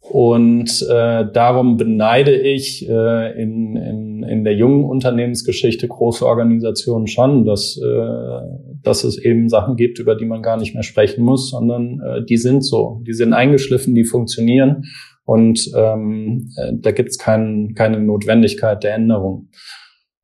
und 0.00 0.86
äh, 0.88 1.26
darum 1.32 1.76
beneide 1.76 2.34
ich 2.34 2.88
äh, 2.88 3.42
in, 3.42 3.76
in, 3.76 4.22
in 4.22 4.44
der 4.44 4.54
jungen 4.54 4.84
Unternehmensgeschichte 4.84 5.88
große 5.88 6.24
Organisationen 6.24 7.06
schon, 7.06 7.44
dass, 7.44 7.78
äh, 7.78 8.40
dass 8.82 9.04
es 9.04 9.18
eben 9.18 9.48
Sachen 9.48 9.76
gibt, 9.76 9.98
über 9.98 10.14
die 10.14 10.24
man 10.24 10.42
gar 10.42 10.56
nicht 10.56 10.74
mehr 10.74 10.82
sprechen 10.82 11.24
muss, 11.24 11.50
sondern 11.50 12.00
äh, 12.00 12.24
die 12.24 12.38
sind 12.38 12.64
so, 12.64 13.02
die 13.06 13.12
sind 13.12 13.32
eingeschliffen, 13.32 13.94
die 13.94 14.04
funktionieren 14.04 14.84
und 15.24 15.70
ähm, 15.76 16.50
äh, 16.56 16.72
da 16.74 16.90
gibt 16.90 17.10
es 17.10 17.18
kein, 17.18 17.74
keine 17.74 18.00
Notwendigkeit 18.00 18.82
der 18.84 18.94
Änderung. 18.94 19.48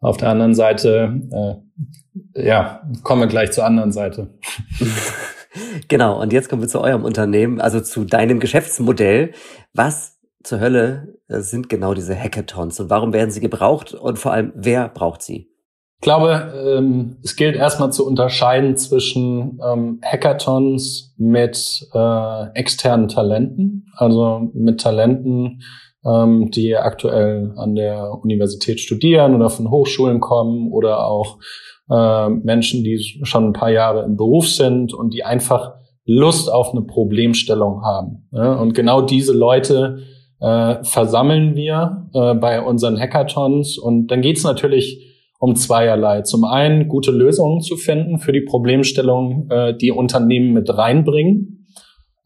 Auf 0.05 0.19
der 0.19 0.29
anderen 0.29 0.55
Seite 0.55 1.19
äh, 2.35 2.47
ja, 2.47 2.83
kommen 3.03 3.23
wir 3.23 3.27
gleich 3.27 3.53
zur 3.53 3.65
anderen 3.65 3.91
Seite. 3.91 4.35
genau, 5.89 6.21
und 6.21 6.31
jetzt 6.31 6.51
kommen 6.51 6.61
wir 6.61 6.69
zu 6.69 6.83
eurem 6.83 7.05
Unternehmen, 7.05 7.59
also 7.59 7.81
zu 7.81 8.05
deinem 8.05 8.39
Geschäftsmodell. 8.39 9.33
Was 9.73 10.19
zur 10.43 10.61
Hölle 10.61 11.15
äh, 11.29 11.41
sind 11.41 11.71
genau 11.71 11.95
diese 11.95 12.15
Hackathons 12.15 12.81
und 12.81 12.91
warum 12.91 13.15
werden 13.15 13.31
sie 13.31 13.41
gebraucht 13.41 13.95
und 13.95 14.19
vor 14.19 14.33
allem, 14.33 14.53
wer 14.55 14.91
braucht 14.91 15.23
sie? 15.23 15.49
Ich 16.01 16.03
glaube, 16.03 16.53
ähm, 16.77 17.17
es 17.25 17.35
gilt 17.35 17.57
erstmal 17.57 17.91
zu 17.91 18.07
unterscheiden 18.07 18.77
zwischen 18.77 19.59
ähm, 19.67 20.01
Hackathons 20.05 21.15
mit 21.17 21.89
äh, 21.95 22.47
externen 22.53 23.09
Talenten, 23.09 23.87
also 23.97 24.51
mit 24.53 24.83
Talenten, 24.83 25.63
ähm, 26.07 26.51
die 26.51 26.77
aktuell 26.77 27.53
an 27.57 27.75
der 27.75 28.13
Universität 28.23 28.81
studieren 28.81 29.35
oder 29.35 29.51
von 29.51 29.71
Hochschulen 29.71 30.21
kommen 30.21 30.73
oder 30.73 31.07
auch 31.07 31.39
äh, 31.91 32.29
Menschen, 32.29 32.85
die 32.85 33.21
schon 33.23 33.49
ein 33.49 33.53
paar 33.53 33.71
Jahre 33.71 34.05
im 34.05 34.17
Beruf 34.17 34.49
sind 34.49 34.95
und 34.95 35.15
die 35.15 35.25
einfach 35.25 35.75
Lust 36.07 36.53
auf 36.53 36.73
eine 36.73 36.83
Problemstellung 36.83 37.83
haben. 37.83 38.29
Ja? 38.33 38.55
Und 38.55 38.75
genau 38.75 39.03
diese 39.03 39.33
Leute 39.33 39.99
äh, 40.41 40.83
versammeln 40.83 41.57
wir 41.57 42.09
äh, 42.13 42.35
bei 42.35 42.61
unseren 42.61 42.99
Hackathons. 42.99 43.79
Und 43.79 44.09
dann 44.09 44.21
geht 44.21 44.37
es 44.37 44.45
natürlich 44.45 45.11
um 45.39 45.57
zweierlei. 45.57 46.23
Zum 46.23 46.45
einen 46.45 46.89
gute 46.89 47.11
Lösungen 47.11 47.61
zu 47.61 47.77
finden 47.77 48.19
für 48.19 48.33
die 48.33 48.43
Problemstellung, 48.43 49.49
äh, 49.51 49.77
die 49.77 49.91
Unternehmen 49.91 50.53
mit 50.53 50.75
reinbringen. 50.77 51.64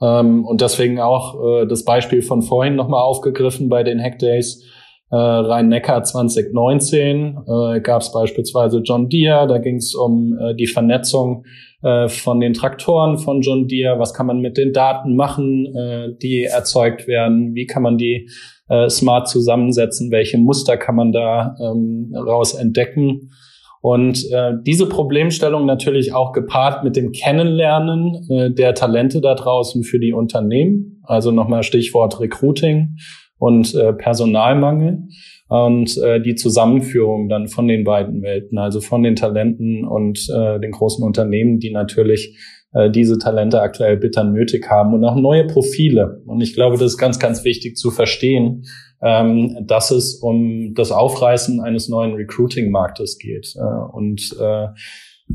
Ähm, 0.00 0.44
und 0.44 0.60
deswegen 0.60 1.00
auch 1.00 1.62
äh, 1.62 1.66
das 1.66 1.84
Beispiel 1.84 2.22
von 2.22 2.42
vorhin 2.42 2.76
nochmal 2.76 3.02
aufgegriffen 3.02 3.68
bei 3.68 3.82
den 3.82 4.00
Hackdays 4.00 4.64
äh, 5.10 5.16
Rhein-Neckar 5.16 6.04
2019 6.04 7.38
äh, 7.46 7.80
gab 7.80 8.02
es 8.02 8.12
beispielsweise 8.12 8.80
John 8.84 9.08
Deere, 9.08 9.46
da 9.46 9.58
ging 9.58 9.76
es 9.76 9.94
um 9.94 10.36
äh, 10.38 10.54
die 10.54 10.66
Vernetzung 10.66 11.44
äh, 11.82 12.08
von 12.08 12.40
den 12.40 12.52
Traktoren 12.52 13.18
von 13.18 13.40
John 13.40 13.68
Deere, 13.68 13.98
was 13.98 14.12
kann 14.12 14.26
man 14.26 14.40
mit 14.40 14.58
den 14.58 14.72
Daten 14.72 15.16
machen, 15.16 15.74
äh, 15.74 16.08
die 16.20 16.44
erzeugt 16.44 17.06
werden, 17.06 17.54
wie 17.54 17.66
kann 17.66 17.82
man 17.82 17.96
die 17.96 18.28
äh, 18.68 18.90
smart 18.90 19.28
zusammensetzen, 19.28 20.10
welche 20.10 20.36
Muster 20.36 20.76
kann 20.76 20.96
man 20.96 21.12
da 21.12 21.56
ähm, 21.58 22.14
raus 22.14 22.52
entdecken. 22.52 23.30
Und 23.80 24.24
äh, 24.32 24.52
diese 24.66 24.88
Problemstellung 24.88 25.66
natürlich 25.66 26.12
auch 26.12 26.32
gepaart 26.32 26.84
mit 26.84 26.96
dem 26.96 27.12
Kennenlernen 27.12 28.26
äh, 28.28 28.50
der 28.50 28.74
Talente 28.74 29.20
da 29.20 29.34
draußen 29.34 29.84
für 29.84 30.00
die 30.00 30.12
Unternehmen. 30.12 31.00
Also 31.04 31.30
nochmal 31.30 31.62
Stichwort 31.62 32.20
Recruiting 32.20 32.96
und 33.38 33.74
äh, 33.74 33.92
Personalmangel 33.92 35.04
und 35.48 35.96
äh, 35.98 36.20
die 36.20 36.34
Zusammenführung 36.34 37.28
dann 37.28 37.48
von 37.48 37.68
den 37.68 37.84
beiden 37.84 38.22
Welten, 38.22 38.58
also 38.58 38.80
von 38.80 39.02
den 39.02 39.16
Talenten 39.16 39.86
und 39.86 40.28
äh, 40.28 40.60
den 40.60 40.72
großen 40.72 41.04
Unternehmen, 41.04 41.58
die 41.58 41.70
natürlich 41.70 42.36
äh, 42.72 42.90
diese 42.90 43.18
Talente 43.18 43.60
aktuell 43.60 43.96
bitter 43.96 44.24
nötig 44.24 44.68
haben 44.68 44.94
und 44.94 45.04
auch 45.04 45.16
neue 45.16 45.46
Profile. 45.46 46.22
Und 46.26 46.40
ich 46.40 46.54
glaube, 46.54 46.76
das 46.76 46.92
ist 46.92 46.98
ganz, 46.98 47.18
ganz 47.18 47.44
wichtig 47.44 47.76
zu 47.76 47.90
verstehen, 47.90 48.64
ähm, 49.02 49.64
dass 49.66 49.90
es 49.90 50.16
um 50.16 50.74
das 50.74 50.90
Aufreißen 50.92 51.60
eines 51.60 51.88
neuen 51.88 52.14
Recruiting-Marktes 52.14 53.18
geht. 53.18 53.54
Äh, 53.56 53.92
und 53.92 54.36
äh, 54.40 54.66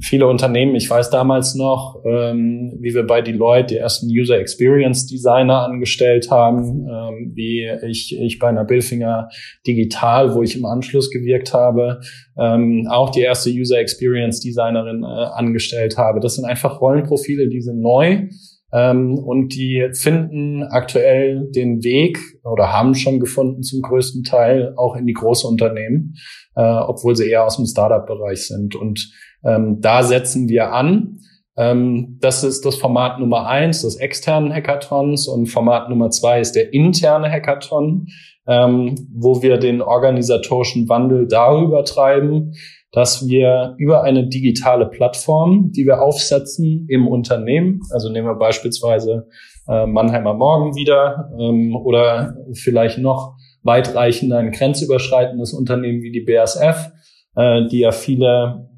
viele 0.02 0.28
Unternehmen, 0.28 0.76
ich 0.76 0.90
weiß 0.90 1.10
damals 1.10 1.56
noch, 1.56 2.02
ähm, 2.06 2.78
wie 2.80 2.94
wir 2.94 3.06
bei 3.06 3.22
Deloitte 3.22 3.68
die 3.68 3.78
ersten 3.78 4.08
User 4.08 4.40
Experience 4.40 5.06
Designer 5.06 5.64
angestellt 5.64 6.32
haben, 6.32 6.88
ähm, 6.90 7.32
wie 7.36 7.70
ich, 7.88 8.18
ich 8.20 8.40
bei 8.40 8.48
einer 8.48 8.66
Billfinger 8.66 9.30
Digital, 9.68 10.34
wo 10.34 10.42
ich 10.42 10.58
im 10.58 10.66
Anschluss 10.66 11.12
gewirkt 11.12 11.54
habe, 11.54 12.00
ähm, 12.38 12.88
auch 12.90 13.12
die 13.12 13.22
erste 13.22 13.50
User 13.50 13.80
Experience 13.80 14.40
Designerin 14.40 15.04
äh, 15.04 15.06
angestellt 15.06 15.98
habe. 15.98 16.20
Das 16.20 16.36
sind 16.36 16.46
einfach 16.46 16.82
Rollenprofile, 16.82 17.48
die 17.48 17.62
sind 17.62 17.80
neu. 17.80 18.28
Ähm, 18.74 19.20
und 19.20 19.54
die 19.54 19.88
finden 19.94 20.64
aktuell 20.64 21.48
den 21.52 21.84
Weg 21.84 22.18
oder 22.44 22.74
haben 22.74 22.96
schon 22.96 23.20
gefunden 23.20 23.62
zum 23.62 23.84
größten 23.84 24.24
Teil 24.24 24.74
auch 24.78 24.96
in 24.96 25.06
die 25.06 25.14
große 25.14 25.48
Unternehmen, 25.48 26.16
äh, 26.56 26.64
obwohl 26.64 27.16
sie 27.16 27.30
eher 27.30 27.46
aus 27.46 27.58
dem 27.58 27.68
Startup-Bereich 27.68 28.48
sind. 28.48 28.76
Und 28.76 29.12
ähm, 29.46 29.82
da 29.82 30.04
setzen 30.04 30.48
wir 30.50 30.74
an. 30.74 31.20
Ähm, 31.56 32.18
das 32.20 32.44
ist 32.44 32.66
das 32.66 32.76
Format 32.76 33.20
Nummer 33.20 33.48
eins 33.48 33.84
des 33.84 33.96
externen 33.98 34.52
Hackathons 34.52 35.28
und 35.28 35.48
Format 35.48 35.90
Nummer 35.90 36.10
zwei 36.10 36.40
ist 36.40 36.54
der 36.54 36.74
interne 36.74 37.30
Hackathon, 37.30 38.08
ähm, 38.48 38.96
wo 39.14 39.42
wir 39.42 39.58
den 39.58 39.82
organisatorischen 39.82 40.90
Wandel 40.90 41.28
darüber 41.28 41.86
treiben, 41.86 42.54
dass 42.92 43.28
wir 43.28 43.76
über 43.78 44.04
eine 44.04 44.28
digitale 44.28 44.88
Plattform, 44.88 45.72
die 45.72 45.86
wir 45.86 46.02
aufsetzen 46.02 46.86
im 46.90 47.08
Unternehmen, 47.08 47.82
also 47.92 48.10
nehmen 48.10 48.28
wir 48.28 48.36
beispielsweise 48.36 49.28
äh, 49.68 49.86
Mannheimer 49.86 50.34
Morgen 50.34 50.76
wieder 50.76 51.32
ähm, 51.40 51.76
oder 51.76 52.36
vielleicht 52.54 52.98
noch 52.98 53.36
weitreichender 53.64 54.40
ein 54.40 54.52
grenzüberschreitendes 54.52 55.54
Unternehmen 55.54 56.02
wie 56.02 56.12
die 56.12 56.22
BASF, 56.22 56.92
äh, 57.36 57.68
die 57.68 57.80
ja 57.80 57.92
viele 57.92 58.70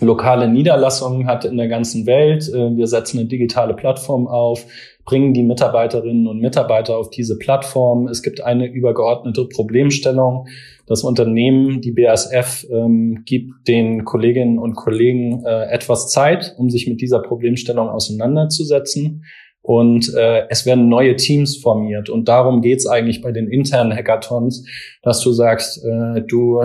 lokale 0.00 0.48
Niederlassungen 0.48 1.26
hat 1.26 1.44
in 1.44 1.56
der 1.56 1.68
ganzen 1.68 2.06
Welt. 2.06 2.48
Äh, 2.48 2.76
wir 2.76 2.86
setzen 2.86 3.18
eine 3.18 3.28
digitale 3.28 3.74
Plattform 3.74 4.26
auf, 4.26 4.66
bringen 5.04 5.34
die 5.34 5.42
Mitarbeiterinnen 5.42 6.26
und 6.26 6.40
Mitarbeiter 6.40 6.96
auf 6.96 7.10
diese 7.10 7.38
Plattform. 7.38 8.08
Es 8.08 8.22
gibt 8.22 8.42
eine 8.42 8.66
übergeordnete 8.66 9.46
Problemstellung. 9.46 10.46
Das 10.86 11.02
Unternehmen, 11.02 11.80
die 11.80 11.92
BASF, 11.92 12.66
ähm, 12.70 13.22
gibt 13.24 13.68
den 13.68 14.04
Kolleginnen 14.04 14.58
und 14.58 14.74
Kollegen 14.74 15.44
äh, 15.44 15.70
etwas 15.70 16.10
Zeit, 16.10 16.54
um 16.58 16.70
sich 16.70 16.86
mit 16.88 17.00
dieser 17.00 17.20
Problemstellung 17.20 17.88
auseinanderzusetzen. 17.88 19.24
Und 19.62 20.12
äh, 20.14 20.46
es 20.50 20.66
werden 20.66 20.90
neue 20.90 21.16
Teams 21.16 21.56
formiert. 21.56 22.10
Und 22.10 22.28
darum 22.28 22.60
geht's 22.60 22.86
eigentlich 22.86 23.22
bei 23.22 23.32
den 23.32 23.48
internen 23.48 23.94
Hackathons, 23.94 24.66
dass 25.02 25.20
du 25.20 25.32
sagst, 25.32 25.82
äh, 25.84 26.20
du 26.20 26.60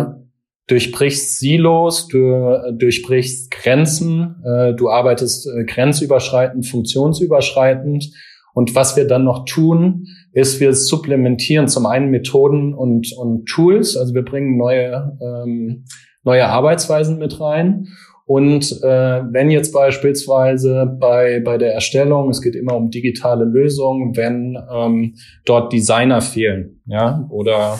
durchbrichst 0.69 1.39
Silos, 1.39 2.07
du 2.07 2.17
äh, 2.17 2.73
durchbrichst 2.73 3.51
Grenzen, 3.51 4.35
äh, 4.45 4.73
du 4.73 4.89
arbeitest 4.89 5.47
äh, 5.47 5.65
grenzüberschreitend, 5.65 6.65
funktionsüberschreitend. 6.65 8.11
Und 8.53 8.75
was 8.75 8.95
wir 8.95 9.07
dann 9.07 9.23
noch 9.23 9.45
tun, 9.45 10.07
ist, 10.31 10.59
wir 10.59 10.73
supplementieren 10.73 11.67
zum 11.67 11.85
einen 11.85 12.11
Methoden 12.11 12.73
und, 12.73 13.11
und 13.17 13.45
Tools, 13.45 13.97
also 13.97 14.13
wir 14.13 14.23
bringen 14.23 14.57
neue, 14.57 15.17
ähm, 15.21 15.85
neue 16.23 16.45
Arbeitsweisen 16.45 17.17
mit 17.17 17.39
rein 17.39 17.87
Und 18.25 18.71
äh, 18.83 19.23
wenn 19.31 19.49
jetzt 19.49 19.73
beispielsweise 19.73 20.85
bei, 20.99 21.41
bei 21.43 21.57
der 21.57 21.73
Erstellung, 21.73 22.29
es 22.29 22.41
geht 22.41 22.55
immer 22.55 22.75
um 22.75 22.91
digitale 22.91 23.45
Lösungen, 23.45 24.15
wenn 24.15 24.55
ähm, 24.71 25.15
dort 25.45 25.73
Designer 25.73 26.21
fehlen, 26.21 26.81
ja, 26.85 27.25
oder 27.29 27.79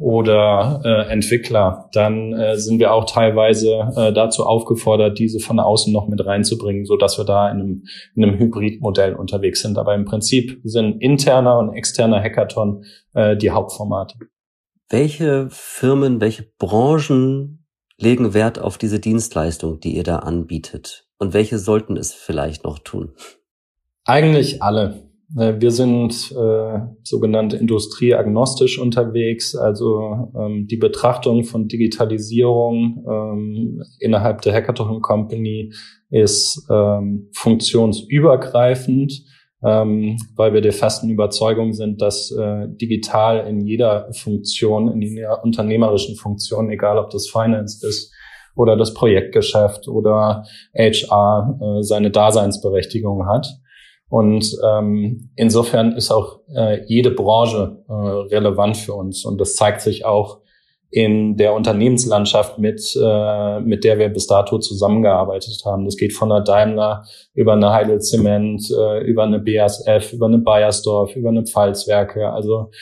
oder 0.00 0.80
äh, 0.82 1.12
Entwickler, 1.12 1.90
dann 1.92 2.32
äh, 2.32 2.56
sind 2.56 2.78
wir 2.78 2.92
auch 2.94 3.04
teilweise 3.04 3.92
äh, 3.96 4.12
dazu 4.12 4.44
aufgefordert, 4.44 5.18
diese 5.18 5.40
von 5.40 5.60
außen 5.60 5.92
noch 5.92 6.08
mit 6.08 6.24
reinzubringen, 6.24 6.86
so 6.86 6.96
dass 6.96 7.18
wir 7.18 7.26
da 7.26 7.50
in 7.50 7.60
einem, 7.60 7.84
in 8.16 8.24
einem 8.24 8.38
Hybridmodell 8.38 9.14
unterwegs 9.14 9.60
sind. 9.60 9.76
Aber 9.76 9.94
im 9.94 10.06
Prinzip 10.06 10.58
sind 10.64 11.02
interner 11.02 11.58
und 11.58 11.74
externer 11.74 12.22
Hackathon 12.22 12.84
äh, 13.12 13.36
die 13.36 13.50
Hauptformate. 13.50 14.14
Welche 14.88 15.48
Firmen, 15.50 16.20
welche 16.20 16.46
Branchen 16.58 17.66
legen 17.98 18.32
Wert 18.32 18.58
auf 18.58 18.78
diese 18.78 19.00
Dienstleistung, 19.00 19.80
die 19.80 19.94
ihr 19.94 20.02
da 20.02 20.20
anbietet? 20.20 21.06
Und 21.18 21.34
welche 21.34 21.58
sollten 21.58 21.98
es 21.98 22.14
vielleicht 22.14 22.64
noch 22.64 22.78
tun? 22.78 23.12
Eigentlich 24.06 24.62
alle. 24.62 25.09
Äh, 25.38 25.60
wir 25.60 25.70
sind 25.70 26.32
äh, 26.32 26.80
sogenannte 27.02 27.56
industrieagnostisch 27.56 28.78
unterwegs, 28.78 29.54
also 29.54 30.32
ähm, 30.38 30.66
die 30.68 30.76
Betrachtung 30.76 31.44
von 31.44 31.68
Digitalisierung 31.68 33.04
ähm, 33.08 33.82
innerhalb 33.98 34.42
der 34.42 34.54
Hackathon 34.54 35.00
Company 35.02 35.72
ist 36.10 36.66
ähm, 36.70 37.30
funktionsübergreifend 37.32 39.24
ähm, 39.62 40.16
weil 40.36 40.54
wir 40.54 40.60
der 40.60 40.72
festen 40.72 41.10
Überzeugung 41.10 41.72
sind, 41.72 42.00
dass 42.00 42.30
äh, 42.30 42.66
digital 42.68 43.46
in 43.46 43.60
jeder 43.60 44.10
Funktion, 44.12 44.90
in 44.90 45.02
jeder 45.02 45.44
unternehmerischen 45.44 46.16
Funktion, 46.16 46.70
egal 46.70 46.98
ob 46.98 47.10
das 47.10 47.28
Finance 47.28 47.86
ist 47.86 48.12
oder 48.56 48.76
das 48.76 48.94
Projektgeschäft 48.94 49.86
oder 49.86 50.44
HR, 50.74 51.58
äh, 51.60 51.82
seine 51.82 52.10
Daseinsberechtigung 52.10 53.26
hat. 53.26 53.48
Und 54.10 54.58
ähm, 54.68 55.30
insofern 55.36 55.92
ist 55.92 56.10
auch 56.10 56.40
äh, 56.52 56.84
jede 56.86 57.12
Branche 57.12 57.78
äh, 57.88 57.92
relevant 57.92 58.76
für 58.76 58.92
uns. 58.92 59.24
Und 59.24 59.40
das 59.40 59.54
zeigt 59.54 59.80
sich 59.80 60.04
auch 60.04 60.40
in 60.90 61.36
der 61.36 61.54
Unternehmenslandschaft 61.54 62.58
mit, 62.58 62.98
äh, 63.00 63.60
mit 63.60 63.84
der 63.84 64.00
wir 64.00 64.08
bis 64.08 64.26
dato 64.26 64.58
zusammengearbeitet 64.58 65.62
haben. 65.64 65.84
Das 65.84 65.96
geht 65.96 66.12
von 66.12 66.32
einer 66.32 66.42
Daimler 66.42 67.04
über 67.34 67.52
eine 67.52 67.70
Heidel 67.70 68.00
Zement, 68.00 68.68
äh, 68.76 69.04
über 69.04 69.22
eine 69.22 69.38
BASF, 69.38 70.12
über 70.12 70.26
eine 70.26 70.38
Bayersdorf, 70.38 71.14
über 71.14 71.28
eine 71.28 71.44
Pfalzwerke, 71.44 72.32
also 72.32 72.72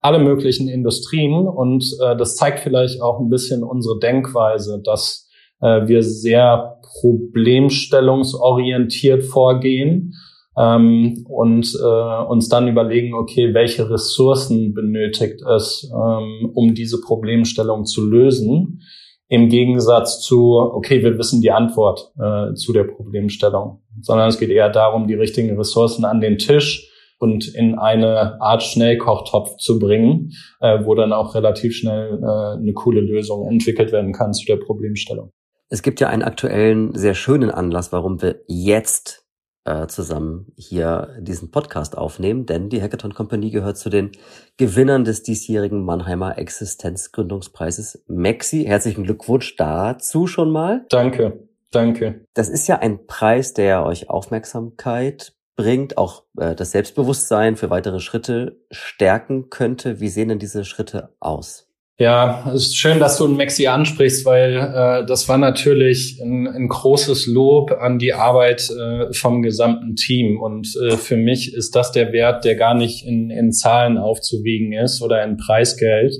alle 0.00 0.18
möglichen 0.18 0.68
Industrien. 0.68 1.46
Und 1.46 1.84
äh, 2.02 2.16
das 2.16 2.36
zeigt 2.36 2.60
vielleicht 2.60 3.02
auch 3.02 3.20
ein 3.20 3.28
bisschen 3.28 3.62
unsere 3.62 3.98
Denkweise, 3.98 4.80
dass 4.82 5.28
äh, 5.60 5.86
wir 5.86 6.02
sehr 6.02 6.78
problemstellungsorientiert 7.00 9.24
vorgehen 9.24 10.14
ähm, 10.56 11.24
und 11.28 11.72
äh, 11.80 12.24
uns 12.24 12.48
dann 12.48 12.68
überlegen, 12.68 13.14
okay, 13.14 13.54
welche 13.54 13.88
Ressourcen 13.90 14.74
benötigt 14.74 15.42
es, 15.56 15.90
ähm, 15.94 16.50
um 16.54 16.74
diese 16.74 17.00
Problemstellung 17.00 17.84
zu 17.84 18.08
lösen, 18.08 18.82
im 19.28 19.48
Gegensatz 19.48 20.20
zu, 20.20 20.56
okay, 20.56 21.04
wir 21.04 21.16
wissen 21.16 21.40
die 21.40 21.52
Antwort 21.52 22.12
äh, 22.18 22.52
zu 22.54 22.72
der 22.72 22.84
Problemstellung, 22.84 23.80
sondern 24.00 24.28
es 24.28 24.40
geht 24.40 24.50
eher 24.50 24.70
darum, 24.70 25.06
die 25.06 25.14
richtigen 25.14 25.56
Ressourcen 25.56 26.04
an 26.04 26.20
den 26.20 26.38
Tisch 26.38 26.90
und 27.20 27.54
in 27.54 27.78
eine 27.78 28.40
Art 28.40 28.62
Schnellkochtopf 28.64 29.56
zu 29.58 29.78
bringen, 29.78 30.32
äh, 30.60 30.84
wo 30.84 30.96
dann 30.96 31.12
auch 31.12 31.34
relativ 31.36 31.76
schnell 31.76 32.18
äh, 32.20 32.58
eine 32.58 32.72
coole 32.72 33.02
Lösung 33.02 33.46
entwickelt 33.46 33.92
werden 33.92 34.12
kann 34.12 34.32
zu 34.32 34.44
der 34.46 34.56
Problemstellung. 34.56 35.30
Es 35.68 35.82
gibt 35.82 36.00
ja 36.00 36.08
einen 36.08 36.22
aktuellen, 36.22 36.92
sehr 36.96 37.14
schönen 37.14 37.50
Anlass, 37.50 37.92
warum 37.92 38.20
wir 38.22 38.40
jetzt 38.48 39.24
äh, 39.70 39.86
zusammen 39.86 40.52
hier 40.56 41.16
diesen 41.20 41.50
Podcast 41.50 41.96
aufnehmen, 41.96 42.44
denn 42.46 42.68
die 42.68 42.82
Hackathon 42.82 43.14
Company 43.14 43.50
gehört 43.50 43.78
zu 43.78 43.88
den 43.88 44.10
Gewinnern 44.56 45.04
des 45.04 45.22
diesjährigen 45.22 45.84
Mannheimer 45.84 46.38
Existenzgründungspreises 46.38 48.02
Maxi. 48.08 48.64
Herzlichen 48.64 49.04
Glückwunsch 49.04 49.54
dazu 49.56 50.26
schon 50.26 50.50
mal. 50.50 50.84
Danke, 50.88 51.44
danke. 51.70 52.24
Das 52.34 52.48
ist 52.48 52.66
ja 52.66 52.78
ein 52.78 53.06
Preis, 53.06 53.54
der 53.54 53.84
euch 53.84 54.10
Aufmerksamkeit 54.10 55.34
bringt, 55.54 55.96
auch 55.98 56.24
äh, 56.36 56.54
das 56.56 56.72
Selbstbewusstsein 56.72 57.56
für 57.56 57.70
weitere 57.70 58.00
Schritte 58.00 58.60
stärken 58.70 59.50
könnte. 59.50 60.00
Wie 60.00 60.08
sehen 60.08 60.30
denn 60.30 60.38
diese 60.40 60.64
Schritte 60.64 61.14
aus? 61.20 61.69
Ja, 62.00 62.50
es 62.54 62.68
ist 62.68 62.78
schön, 62.78 62.98
dass 62.98 63.18
du 63.18 63.26
einen 63.26 63.36
Maxi 63.36 63.66
ansprichst, 63.66 64.24
weil 64.24 64.56
äh, 64.56 65.04
das 65.04 65.28
war 65.28 65.36
natürlich 65.36 66.18
ein, 66.18 66.48
ein, 66.48 66.66
großes 66.66 67.26
Lob 67.26 67.72
an 67.78 67.98
die 67.98 68.14
Arbeit 68.14 68.70
äh, 68.70 69.12
vom 69.12 69.42
gesamten 69.42 69.96
Team. 69.96 70.40
Und 70.40 70.66
äh, 70.82 70.96
für 70.96 71.18
mich 71.18 71.52
ist 71.52 71.76
das 71.76 71.92
der 71.92 72.10
Wert, 72.14 72.46
der 72.46 72.54
gar 72.54 72.72
nicht 72.72 73.06
in, 73.06 73.28
in 73.28 73.52
Zahlen 73.52 73.98
aufzuwiegen 73.98 74.72
ist 74.72 75.02
oder 75.02 75.22
in 75.22 75.36
Preisgeld. 75.36 76.14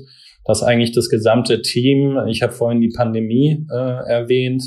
dass 0.45 0.61
eigentlich 0.61 0.91
das 0.91 1.09
gesamte 1.09 1.63
Team, 1.63 2.15
ich 2.27 2.43
habe 2.43 2.53
vorhin 2.53 2.79
die 2.79 2.93
Pandemie 2.95 3.65
äh, 3.71 4.07
erwähnt, 4.07 4.61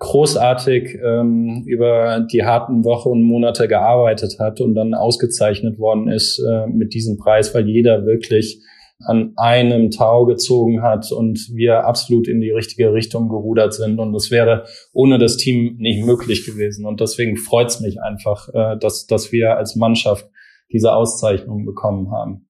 großartig 0.00 0.98
ähm, 1.02 1.64
über 1.64 2.26
die 2.30 2.44
harten 2.44 2.84
Wochen 2.84 3.08
und 3.08 3.22
Monate 3.22 3.68
gearbeitet 3.68 4.36
hat 4.38 4.60
und 4.60 4.74
dann 4.74 4.92
ausgezeichnet 4.92 5.78
worden 5.78 6.08
ist 6.08 6.38
äh, 6.40 6.66
mit 6.66 6.92
diesem 6.92 7.16
Preis, 7.16 7.54
weil 7.54 7.66
jeder 7.66 8.04
wirklich 8.04 8.60
an 9.06 9.32
einem 9.36 9.90
Tau 9.90 10.24
gezogen 10.26 10.82
hat 10.82 11.10
und 11.12 11.48
wir 11.52 11.84
absolut 11.84 12.28
in 12.28 12.40
die 12.40 12.50
richtige 12.50 12.92
Richtung 12.92 13.28
gerudert 13.28 13.74
sind. 13.74 13.98
Und 13.98 14.12
das 14.12 14.30
wäre 14.30 14.64
ohne 14.92 15.18
das 15.18 15.36
Team 15.36 15.76
nicht 15.78 16.04
möglich 16.04 16.46
gewesen. 16.46 16.86
Und 16.86 17.00
deswegen 17.00 17.36
freut 17.36 17.68
es 17.68 17.80
mich 17.80 18.00
einfach, 18.02 18.48
äh, 18.54 18.78
dass, 18.78 19.06
dass 19.06 19.32
wir 19.32 19.56
als 19.56 19.76
Mannschaft 19.76 20.28
diese 20.72 20.94
Auszeichnung 20.94 21.64
bekommen 21.64 22.10
haben. 22.10 22.48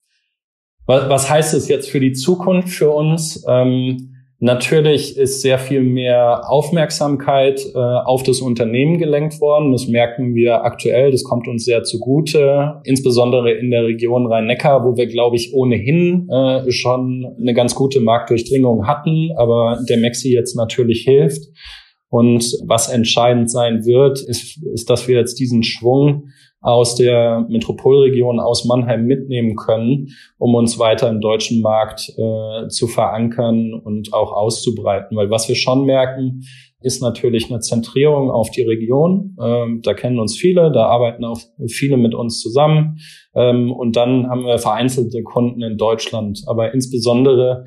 Was, 0.87 1.09
was 1.09 1.31
heißt 1.31 1.55
es 1.55 1.69
jetzt 1.69 1.91
für 1.91 2.01
die 2.01 2.13
Zukunft 2.13 2.71
für 2.71 2.91
uns? 2.91 3.45
Ähm, 3.49 4.12
Natürlich 4.45 5.17
ist 5.17 5.41
sehr 5.41 5.57
viel 5.57 5.85
mehr 5.85 6.51
Aufmerksamkeit 6.51 7.65
äh, 7.77 7.79
auf 7.79 8.25
das 8.25 8.41
Unternehmen 8.41 8.99
gelenkt 8.99 9.41
worden. 9.41 9.71
Das 9.71 9.87
merken 9.87 10.35
wir 10.35 10.65
aktuell. 10.65 11.13
Das 11.13 11.23
kommt 11.23 11.47
uns 11.47 11.65
sehr 11.65 11.85
zugute, 11.85 12.81
insbesondere 12.83 13.53
in 13.53 13.71
der 13.71 13.85
Region 13.85 14.27
Rhein-Neckar, 14.27 14.85
wo 14.85 14.97
wir, 14.97 15.07
glaube 15.07 15.37
ich, 15.37 15.55
ohnehin 15.55 16.29
äh, 16.29 16.69
schon 16.73 17.25
eine 17.41 17.55
ganz 17.55 17.77
gute 17.77 18.01
Marktdurchdringung 18.01 18.89
hatten, 18.89 19.31
aber 19.37 19.79
der 19.89 19.99
Maxi 19.99 20.33
jetzt 20.33 20.57
natürlich 20.57 21.03
hilft. 21.05 21.43
Und 22.09 22.45
was 22.67 22.89
entscheidend 22.89 23.49
sein 23.49 23.87
wird, 23.87 24.21
ist, 24.23 24.61
ist 24.75 24.91
dass 24.91 25.07
wir 25.07 25.19
jetzt 25.19 25.39
diesen 25.39 25.63
Schwung 25.63 26.31
aus 26.63 26.95
der 26.95 27.45
Metropolregion 27.49 28.41
aus 28.41 28.65
Mannheim 28.65 29.05
mitnehmen 29.05 29.57
können, 29.57 30.09
um 30.39 30.55
uns 30.55 30.79
weiter 30.79 31.11
im 31.11 31.21
deutschen 31.21 31.61
Markt 31.61 32.09
äh, 32.17 32.69
zu 32.69 32.87
verankern 32.87 33.75
und 33.75 34.15
auch 34.15 34.33
auszubreiten. 34.33 35.17
Weil 35.17 35.29
was 35.31 35.49
wir 35.49 35.57
schon 35.57 35.85
merken, 35.85 36.43
ist 36.81 37.03
natürlich 37.03 37.51
eine 37.51 37.61
Zentrierung 37.61 38.31
auf 38.31 38.51
die 38.51 38.63
Region. 38.63 39.37
Ähm, 39.41 39.81
da 39.83 39.95
kennen 39.95 40.19
uns 40.19 40.37
viele, 40.37 40.73
da 40.73 40.87
arbeiten 40.87 41.25
auch 41.25 41.41
viele 41.69 41.97
mit 41.97 42.15
uns 42.15 42.41
zusammen. 42.41 42.99
Ähm, 43.35 43.73
und 43.73 43.97
dann 43.97 44.29
haben 44.29 44.45
wir 44.45 44.59
vereinzelte 44.59 45.23
Kunden 45.23 45.63
in 45.63 45.77
Deutschland, 45.77 46.43
aber 46.47 46.73
insbesondere 46.73 47.65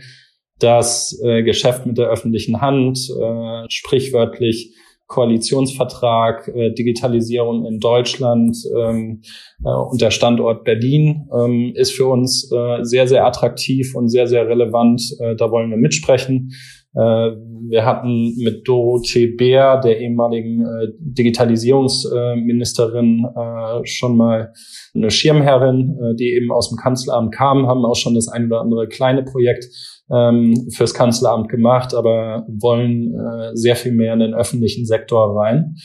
das 0.59 1.19
äh, 1.23 1.43
Geschäft 1.43 1.85
mit 1.85 1.97
der 1.97 2.07
öffentlichen 2.07 2.61
Hand, 2.61 2.97
äh, 3.09 3.65
sprichwörtlich 3.69 4.73
Koalitionsvertrag, 5.07 6.47
äh, 6.47 6.73
Digitalisierung 6.73 7.65
in 7.65 7.79
Deutschland 7.79 8.57
ähm, 8.75 9.21
äh, 9.63 9.69
und 9.69 10.01
der 10.01 10.11
Standort 10.11 10.63
Berlin 10.63 11.27
ähm, 11.33 11.73
ist 11.75 11.91
für 11.91 12.07
uns 12.07 12.51
äh, 12.51 12.83
sehr, 12.83 13.07
sehr 13.07 13.25
attraktiv 13.25 13.95
und 13.95 14.09
sehr, 14.09 14.27
sehr 14.27 14.47
relevant. 14.47 15.01
Äh, 15.19 15.35
da 15.35 15.51
wollen 15.51 15.69
wir 15.69 15.77
mitsprechen. 15.77 16.51
Äh, 16.95 17.31
wir 17.67 17.83
hatten 17.85 18.35
mit 18.37 18.67
Dorothee 18.67 19.27
Bär, 19.27 19.79
der 19.79 19.99
ehemaligen 19.99 20.61
äh, 20.61 20.87
Digitalisierungsministerin, 20.99 23.27
äh, 23.35 23.85
schon 23.85 24.17
mal 24.17 24.53
eine 24.93 25.09
Schirmherrin, 25.11 25.97
äh, 26.01 26.15
die 26.15 26.33
eben 26.33 26.51
aus 26.51 26.69
dem 26.69 26.77
Kanzleramt 26.77 27.33
kam, 27.33 27.67
haben 27.67 27.85
auch 27.85 27.95
schon 27.95 28.15
das 28.15 28.27
ein 28.27 28.47
oder 28.47 28.59
andere 28.61 28.87
kleine 28.87 29.21
Projekt 29.23 29.65
ähm, 30.11 30.69
fürs 30.75 30.93
Kanzleramt 30.93 31.49
gemacht, 31.49 31.93
aber 31.93 32.45
wollen 32.47 33.13
äh, 33.13 33.55
sehr 33.55 33.75
viel 33.75 33.91
mehr 33.91 34.13
in 34.13 34.19
den 34.19 34.33
öffentlichen 34.33 34.85
Sektor 34.85 35.35
rein. 35.39 35.75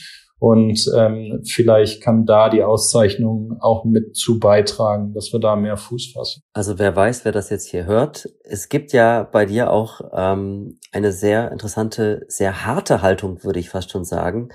Und 0.41 0.91
ähm, 0.97 1.43
vielleicht 1.45 2.03
kann 2.03 2.25
da 2.25 2.49
die 2.49 2.63
Auszeichnung 2.63 3.59
auch 3.61 3.85
mit 3.85 4.17
zu 4.17 4.41
beitragen, 4.41 5.13
dass 5.13 5.35
wir 5.35 5.39
da 5.39 5.55
mehr 5.55 5.77
Fuß 5.77 6.13
fassen. 6.15 6.43
Also 6.55 6.79
wer 6.79 6.97
weiß, 6.97 7.27
wer 7.27 7.33
das 7.33 7.51
jetzt 7.51 7.67
hier 7.67 7.85
hört. 7.85 8.27
Es 8.43 8.71
gibt 8.71 8.95
ja 8.95 9.23
bei 9.23 9.45
dir 9.45 9.71
auch 9.71 10.01
ähm, 10.15 10.79
eine 10.93 11.13
sehr 11.13 11.53
interessante, 11.53 12.25
sehr 12.29 12.65
harte 12.65 13.03
Haltung, 13.03 13.45
würde 13.45 13.61
ich 13.61 13.69
fast 13.69 13.91
schon 13.91 14.07
sagen, 14.07 14.49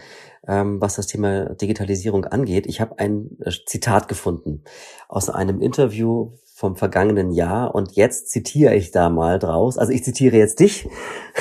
ähm, 0.48 0.82
was 0.82 0.96
das 0.96 1.06
Thema 1.06 1.54
Digitalisierung 1.54 2.26
angeht. 2.26 2.66
Ich 2.66 2.82
habe 2.82 2.98
ein 2.98 3.38
äh, 3.42 3.52
Zitat 3.68 4.08
gefunden 4.08 4.64
aus 5.08 5.30
einem 5.30 5.62
Interview 5.62 6.32
vom 6.56 6.78
vergangenen 6.78 7.32
Jahr 7.32 7.76
und 7.76 7.92
jetzt 7.92 8.30
zitiere 8.32 8.74
ich 8.74 8.90
da 8.90 9.10
mal 9.10 9.38
draus. 9.38 9.78
Also 9.78 9.92
ich 9.92 10.04
zitiere 10.04 10.38
jetzt 10.38 10.60
dich. 10.60 10.88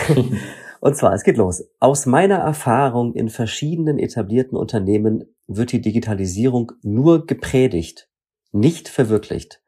Und 0.85 0.99
zwar, 0.99 1.15
es 1.15 1.25
geht 1.25 1.39
los. 1.39 1.65
Aus 1.81 2.05
meiner 2.05 2.41
Erfahrung 2.41 3.15
in 3.15 3.31
verschiedenen 3.31 3.99
etablierten 3.99 4.59
Unternehmen 4.59 5.25
wird 5.47 5.73
die 5.73 5.81
Digitalisierung 5.81 6.73
nur 6.83 7.27
gepredigt, 7.27 8.11
nicht 8.53 8.91
verwirklicht. 8.91 9.63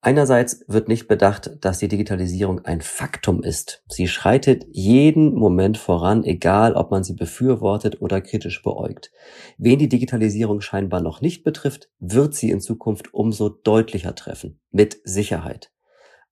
Einerseits 0.00 0.64
wird 0.66 0.88
nicht 0.88 1.06
bedacht, 1.06 1.52
dass 1.60 1.78
die 1.78 1.86
Digitalisierung 1.86 2.64
ein 2.64 2.80
Faktum 2.80 3.44
ist. 3.44 3.84
Sie 3.88 4.08
schreitet 4.08 4.66
jeden 4.72 5.34
Moment 5.34 5.78
voran, 5.78 6.24
egal 6.24 6.74
ob 6.74 6.90
man 6.90 7.04
sie 7.04 7.14
befürwortet 7.14 8.02
oder 8.02 8.20
kritisch 8.20 8.60
beäugt. 8.64 9.12
Wen 9.56 9.78
die 9.78 9.88
Digitalisierung 9.88 10.62
scheinbar 10.62 11.00
noch 11.00 11.20
nicht 11.20 11.44
betrifft, 11.44 11.90
wird 12.00 12.34
sie 12.34 12.50
in 12.50 12.60
Zukunft 12.60 13.14
umso 13.14 13.50
deutlicher 13.50 14.16
treffen. 14.16 14.58
Mit 14.72 14.98
Sicherheit. 15.04 15.70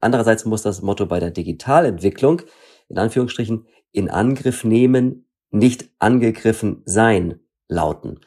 Andererseits 0.01 0.45
muss 0.45 0.63
das 0.63 0.83
Motto 0.83 1.07
bei 1.07 1.21
der 1.21 1.31
Digitalentwicklung, 1.31 2.43
in 2.89 2.99
Anführungsstrichen, 2.99 3.67
in 3.93 4.11
Angriff 4.11 4.65
nehmen, 4.65 5.29
nicht 5.51 5.91
angegriffen 5.99 6.83
sein, 6.85 7.41
lauten. 7.69 8.21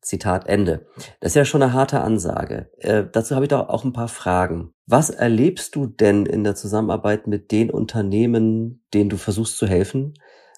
Zitat 0.00 0.46
Ende. 0.46 0.86
Das 1.20 1.32
ist 1.32 1.36
ja 1.36 1.44
schon 1.44 1.62
eine 1.62 1.72
harte 1.72 2.00
Ansage. 2.00 2.70
Äh, 2.78 3.04
dazu 3.10 3.34
habe 3.34 3.46
ich 3.46 3.48
doch 3.48 3.68
auch 3.68 3.84
ein 3.84 3.92
paar 3.94 4.08
Fragen. 4.08 4.74
Was 4.86 5.10
erlebst 5.10 5.74
du 5.74 5.86
denn 5.86 6.26
in 6.26 6.44
der 6.44 6.54
Zusammenarbeit 6.54 7.26
mit 7.26 7.50
den 7.50 7.70
Unternehmen, 7.70 8.84
denen 8.92 9.08
du 9.08 9.16
versuchst 9.16 9.56
zu 9.56 9.66
helfen, 9.66 10.14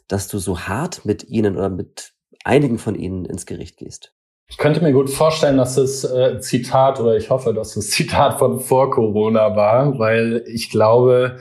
dass 0.08 0.28
du 0.28 0.38
so 0.38 0.60
hart 0.60 1.04
mit 1.04 1.28
ihnen 1.28 1.56
oder 1.56 1.68
mit 1.68 2.12
einigen 2.44 2.78
von 2.78 2.96
ihnen 2.96 3.24
ins 3.24 3.46
Gericht 3.46 3.76
gehst? 3.76 4.12
Ich 4.48 4.58
könnte 4.58 4.80
mir 4.80 4.92
gut 4.92 5.10
vorstellen, 5.10 5.56
dass 5.56 5.76
es 5.76 6.04
äh, 6.04 6.40
Zitat 6.40 7.00
oder 7.00 7.16
ich 7.16 7.30
hoffe, 7.30 7.52
dass 7.52 7.76
es 7.76 7.90
Zitat 7.90 8.38
von 8.38 8.60
vor 8.60 8.90
Corona 8.90 9.56
war, 9.56 9.98
weil 9.98 10.44
ich 10.46 10.70
glaube, 10.70 11.38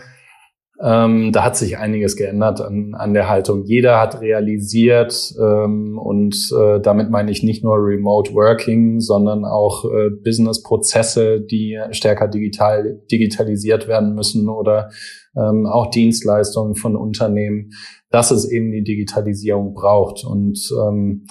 ähm, 0.82 1.32
da 1.32 1.44
hat 1.44 1.56
sich 1.56 1.78
einiges 1.78 2.18
geändert 2.18 2.60
an, 2.60 2.96
an 2.96 3.14
der 3.14 3.30
Haltung. 3.30 3.64
Jeder 3.64 4.00
hat 4.00 4.20
realisiert 4.20 5.34
ähm, 5.40 5.98
und 5.98 6.36
äh, 6.58 6.82
damit 6.82 7.10
meine 7.10 7.32
ich 7.32 7.44
nicht 7.44 7.64
nur 7.64 7.78
Remote 7.78 8.34
Working, 8.34 9.00
sondern 9.00 9.46
auch 9.46 9.86
äh, 9.86 10.10
Business-Prozesse, 10.10 11.40
die 11.40 11.80
stärker 11.92 12.28
digital 12.28 13.02
digitalisiert 13.10 13.88
werden 13.88 14.16
müssen 14.16 14.50
oder 14.50 14.90
ähm, 15.38 15.66
auch 15.66 15.90
Dienstleistungen 15.92 16.76
von 16.76 16.98
Unternehmen, 16.98 17.72
dass 18.10 18.32
es 18.32 18.50
eben 18.50 18.72
die 18.72 18.84
Digitalisierung 18.84 19.74
braucht 19.74 20.26
und 20.26 20.60
ähm, 20.86 21.26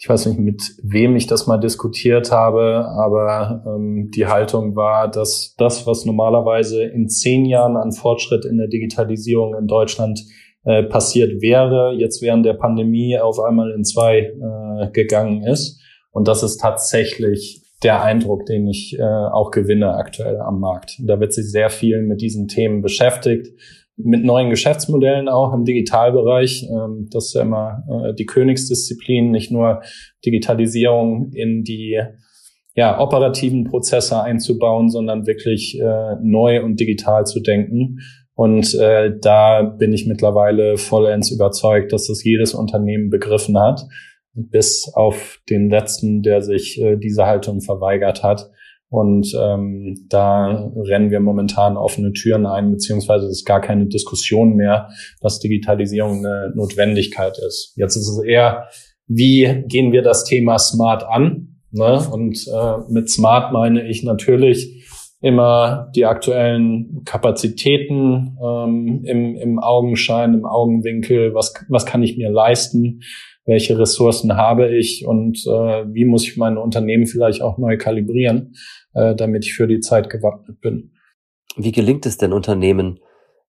ich 0.00 0.08
weiß 0.08 0.26
nicht, 0.26 0.38
mit 0.38 0.62
wem 0.80 1.16
ich 1.16 1.26
das 1.26 1.48
mal 1.48 1.58
diskutiert 1.58 2.30
habe, 2.30 2.86
aber 2.86 3.64
ähm, 3.66 4.10
die 4.14 4.26
Haltung 4.26 4.76
war, 4.76 5.10
dass 5.10 5.56
das, 5.58 5.88
was 5.88 6.04
normalerweise 6.04 6.84
in 6.84 7.08
zehn 7.08 7.44
Jahren 7.44 7.76
an 7.76 7.90
Fortschritt 7.90 8.44
in 8.44 8.58
der 8.58 8.68
Digitalisierung 8.68 9.56
in 9.56 9.66
Deutschland 9.66 10.20
äh, 10.64 10.84
passiert 10.84 11.42
wäre, 11.42 11.94
jetzt 11.98 12.22
während 12.22 12.46
der 12.46 12.54
Pandemie 12.54 13.18
auf 13.18 13.40
einmal 13.40 13.72
in 13.72 13.84
zwei 13.84 14.18
äh, 14.18 14.90
gegangen 14.92 15.42
ist. 15.42 15.80
Und 16.12 16.28
das 16.28 16.44
ist 16.44 16.58
tatsächlich 16.58 17.64
der 17.82 18.02
Eindruck, 18.02 18.46
den 18.46 18.68
ich 18.68 18.96
äh, 18.98 19.02
auch 19.02 19.50
gewinne 19.50 19.94
aktuell 19.94 20.38
am 20.40 20.60
Markt. 20.60 21.00
Da 21.00 21.18
wird 21.18 21.32
sich 21.32 21.50
sehr 21.50 21.70
viel 21.70 22.02
mit 22.02 22.20
diesen 22.20 22.46
Themen 22.46 22.82
beschäftigt 22.82 23.48
mit 23.98 24.24
neuen 24.24 24.50
Geschäftsmodellen 24.50 25.28
auch 25.28 25.52
im 25.52 25.64
Digitalbereich. 25.64 26.66
Ähm, 26.70 27.08
das 27.10 27.26
ist 27.26 27.34
ja 27.34 27.42
immer 27.42 27.84
äh, 27.90 28.14
die 28.14 28.26
Königsdisziplin, 28.26 29.30
nicht 29.30 29.50
nur 29.50 29.82
Digitalisierung 30.24 31.32
in 31.32 31.64
die 31.64 32.00
ja, 32.74 33.00
operativen 33.00 33.64
Prozesse 33.64 34.22
einzubauen, 34.22 34.88
sondern 34.88 35.26
wirklich 35.26 35.80
äh, 35.80 36.14
neu 36.22 36.62
und 36.62 36.78
digital 36.78 37.26
zu 37.26 37.40
denken. 37.40 37.98
Und 38.34 38.72
äh, 38.74 39.10
da 39.20 39.62
bin 39.62 39.92
ich 39.92 40.06
mittlerweile 40.06 40.76
vollends 40.76 41.32
überzeugt, 41.32 41.92
dass 41.92 42.06
das 42.06 42.22
jedes 42.22 42.54
Unternehmen 42.54 43.10
begriffen 43.10 43.58
hat, 43.58 43.80
bis 44.32 44.92
auf 44.94 45.40
den 45.50 45.70
letzten, 45.70 46.22
der 46.22 46.40
sich 46.40 46.80
äh, 46.80 46.96
diese 46.96 47.26
Haltung 47.26 47.60
verweigert 47.60 48.22
hat. 48.22 48.48
Und 48.90 49.34
ähm, 49.38 50.06
da 50.08 50.72
rennen 50.74 51.10
wir 51.10 51.20
momentan 51.20 51.76
offene 51.76 52.12
Türen 52.12 52.46
ein, 52.46 52.70
beziehungsweise 52.70 53.26
es 53.26 53.38
ist 53.38 53.44
gar 53.44 53.60
keine 53.60 53.86
Diskussion 53.86 54.54
mehr, 54.56 54.88
dass 55.20 55.40
Digitalisierung 55.40 56.24
eine 56.24 56.52
Notwendigkeit 56.54 57.36
ist. 57.46 57.74
Jetzt 57.76 57.96
ist 57.96 58.08
es 58.08 58.24
eher, 58.24 58.68
wie 59.06 59.64
gehen 59.66 59.92
wir 59.92 60.02
das 60.02 60.24
Thema 60.24 60.58
Smart 60.58 61.04
an? 61.04 61.58
Ne? 61.70 62.00
Und 62.10 62.46
äh, 62.48 62.92
mit 62.92 63.10
Smart 63.10 63.52
meine 63.52 63.86
ich 63.86 64.04
natürlich 64.04 64.86
immer 65.20 65.90
die 65.94 66.06
aktuellen 66.06 67.02
Kapazitäten 67.04 68.38
ähm, 68.42 69.02
im, 69.04 69.36
im 69.36 69.58
Augenschein, 69.58 70.34
im 70.34 70.46
Augenwinkel. 70.46 71.34
Was, 71.34 71.52
was 71.68 71.84
kann 71.84 72.02
ich 72.02 72.16
mir 72.16 72.30
leisten? 72.30 73.00
Welche 73.48 73.78
Ressourcen 73.78 74.36
habe 74.36 74.76
ich 74.76 75.06
und 75.06 75.38
äh, 75.46 75.84
wie 75.92 76.04
muss 76.04 76.24
ich 76.24 76.36
mein 76.36 76.58
Unternehmen 76.58 77.06
vielleicht 77.06 77.40
auch 77.40 77.56
neu 77.56 77.78
kalibrieren, 77.78 78.54
äh, 78.92 79.14
damit 79.16 79.46
ich 79.46 79.54
für 79.54 79.66
die 79.66 79.80
Zeit 79.80 80.10
gewappnet 80.10 80.60
bin. 80.60 80.92
Wie 81.56 81.72
gelingt 81.72 82.04
es 82.04 82.18
denn 82.18 82.34
Unternehmen, 82.34 83.00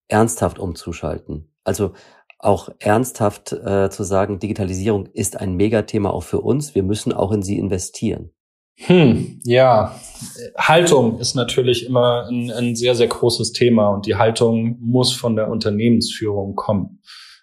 ernsthaft 0.07 0.57
umzuschalten? 0.57 1.51
Also 1.65 1.91
auch 2.39 2.69
ernsthaft 2.79 3.51
äh, 3.51 3.89
zu 3.89 4.03
sagen, 4.03 4.39
Digitalisierung 4.39 5.07
ist 5.07 5.37
ein 5.37 5.55
Megathema 5.55 6.11
auch 6.11 6.23
für 6.23 6.39
uns, 6.39 6.73
wir 6.75 6.83
müssen 6.83 7.11
auch 7.11 7.33
in 7.33 7.43
sie 7.43 7.59
investieren. 7.59 8.31
Hm, 8.77 9.41
ja, 9.43 9.99
Haltung 10.57 11.19
ist 11.19 11.35
natürlich 11.35 11.85
immer 11.85 12.27
ein, 12.29 12.49
ein 12.49 12.77
sehr, 12.77 12.95
sehr 12.95 13.07
großes 13.07 13.51
Thema 13.51 13.89
und 13.89 14.05
die 14.05 14.15
Haltung 14.15 14.77
muss 14.79 15.11
von 15.11 15.35
der 15.35 15.49
Unternehmensführung 15.49 16.55
kommen 16.55 17.01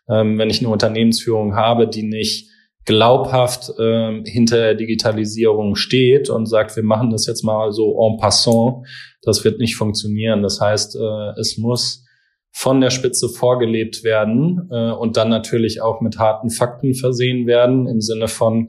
ähm, 0.08 0.38
wenn 0.38 0.50
ich 0.50 0.60
eine 0.60 0.68
Unternehmensführung 0.68 1.54
habe, 1.56 1.88
die 1.88 2.02
nicht 2.02 2.50
glaubhaft 2.84 3.72
ähm, 3.80 4.24
hinter 4.24 4.58
der 4.58 4.74
Digitalisierung 4.74 5.74
steht 5.74 6.30
und 6.30 6.46
sagt, 6.46 6.76
wir 6.76 6.84
machen 6.84 7.10
das 7.10 7.26
jetzt 7.26 7.42
mal 7.42 7.72
so 7.72 7.98
en 8.00 8.16
passant, 8.16 8.86
das 9.22 9.44
wird 9.44 9.58
nicht 9.58 9.76
funktionieren. 9.76 10.42
Das 10.42 10.60
heißt, 10.60 10.96
äh, 10.96 11.40
es 11.40 11.58
muss 11.58 12.04
von 12.52 12.80
der 12.80 12.90
Spitze 12.90 13.28
vorgelebt 13.28 14.04
werden 14.04 14.68
äh, 14.70 14.92
und 14.92 15.16
dann 15.16 15.28
natürlich 15.28 15.82
auch 15.82 16.00
mit 16.00 16.18
harten 16.18 16.48
Fakten 16.48 16.94
versehen 16.94 17.46
werden 17.46 17.86
im 17.86 18.00
Sinne 18.00 18.28
von, 18.28 18.68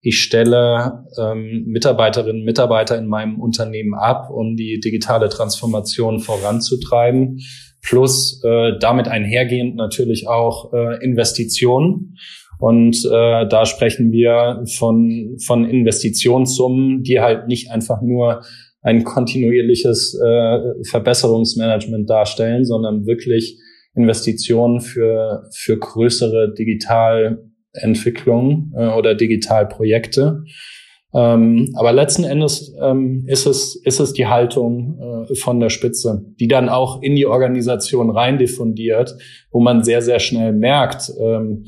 ich 0.00 0.22
stelle 0.22 1.04
ähm, 1.18 1.64
Mitarbeiterinnen 1.66 2.42
und 2.42 2.44
Mitarbeiter 2.44 2.96
in 2.96 3.08
meinem 3.08 3.40
Unternehmen 3.40 3.94
ab, 3.94 4.30
um 4.30 4.54
die 4.54 4.78
digitale 4.78 5.28
Transformation 5.28 6.20
voranzutreiben 6.20 7.40
plus 7.86 8.42
äh, 8.44 8.72
damit 8.80 9.08
einhergehend 9.08 9.76
natürlich 9.76 10.28
auch 10.28 10.72
äh, 10.72 11.04
Investitionen. 11.04 12.16
Und 12.58 13.04
äh, 13.04 13.46
da 13.46 13.66
sprechen 13.66 14.12
wir 14.12 14.64
von, 14.76 15.36
von 15.44 15.64
Investitionssummen, 15.64 17.02
die 17.02 17.20
halt 17.20 17.48
nicht 17.48 17.70
einfach 17.70 18.00
nur 18.02 18.42
ein 18.82 19.04
kontinuierliches 19.04 20.14
äh, 20.14 20.58
Verbesserungsmanagement 20.88 22.08
darstellen, 22.08 22.64
sondern 22.64 23.04
wirklich 23.06 23.58
Investitionen 23.94 24.80
für, 24.80 25.50
für 25.52 25.78
größere 25.78 26.54
Digitalentwicklungen 26.54 28.72
äh, 28.76 28.88
oder 28.88 29.14
Digitalprojekte. 29.14 30.44
Ähm, 31.16 31.72
aber 31.76 31.94
letzten 31.94 32.24
Endes 32.24 32.74
ähm, 32.78 33.24
ist, 33.26 33.46
es, 33.46 33.74
ist 33.74 34.00
es 34.00 34.12
die 34.12 34.26
Haltung 34.26 34.98
äh, 35.30 35.34
von 35.34 35.58
der 35.60 35.70
Spitze, 35.70 36.26
die 36.38 36.46
dann 36.46 36.68
auch 36.68 37.00
in 37.00 37.16
die 37.16 37.24
Organisation 37.24 38.10
rein 38.10 38.36
diffundiert, 38.36 39.16
wo 39.50 39.60
man 39.60 39.82
sehr, 39.82 40.02
sehr 40.02 40.18
schnell 40.18 40.52
merkt, 40.52 41.10
ähm, 41.18 41.64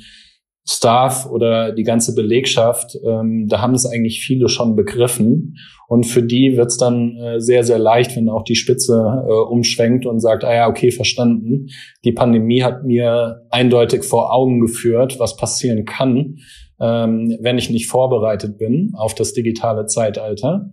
Staff 0.69 1.25
oder 1.25 1.73
die 1.73 1.83
ganze 1.83 2.15
Belegschaft, 2.15 2.99
ähm, 3.03 3.47
da 3.49 3.63
haben 3.63 3.73
es 3.73 3.87
eigentlich 3.87 4.21
viele 4.21 4.51
schon 4.51 4.77
begriffen. 4.77 5.57
Und 5.89 6.05
für 6.05 6.23
die 6.23 6.57
wird 6.57 6.69
es 6.69 6.77
dann 6.77 7.17
äh, 7.17 7.41
sehr, 7.41 7.65
sehr 7.65 7.79
leicht, 7.79 8.15
wenn 8.15 8.29
auch 8.29 8.45
die 8.45 8.55
Spitze 8.55 9.25
äh, 9.27 9.33
umschwenkt 9.33 10.07
und 10.07 10.21
sagt, 10.21 10.45
ah 10.45 10.55
ja, 10.55 10.69
okay, 10.69 10.93
verstanden. 10.93 11.67
Die 12.05 12.13
Pandemie 12.13 12.63
hat 12.63 12.85
mir 12.85 13.43
eindeutig 13.51 14.05
vor 14.05 14.33
Augen 14.33 14.61
geführt, 14.61 15.19
was 15.19 15.37
passieren 15.37 15.85
kann 15.85 16.37
ähm, 16.81 17.37
wenn 17.41 17.59
ich 17.59 17.71
nicht 17.71 17.89
vorbereitet 17.89 18.59
bin 18.59 18.93
auf 18.95 19.15
das 19.15 19.33
digitale 19.33 19.87
Zeitalter. 19.87 20.71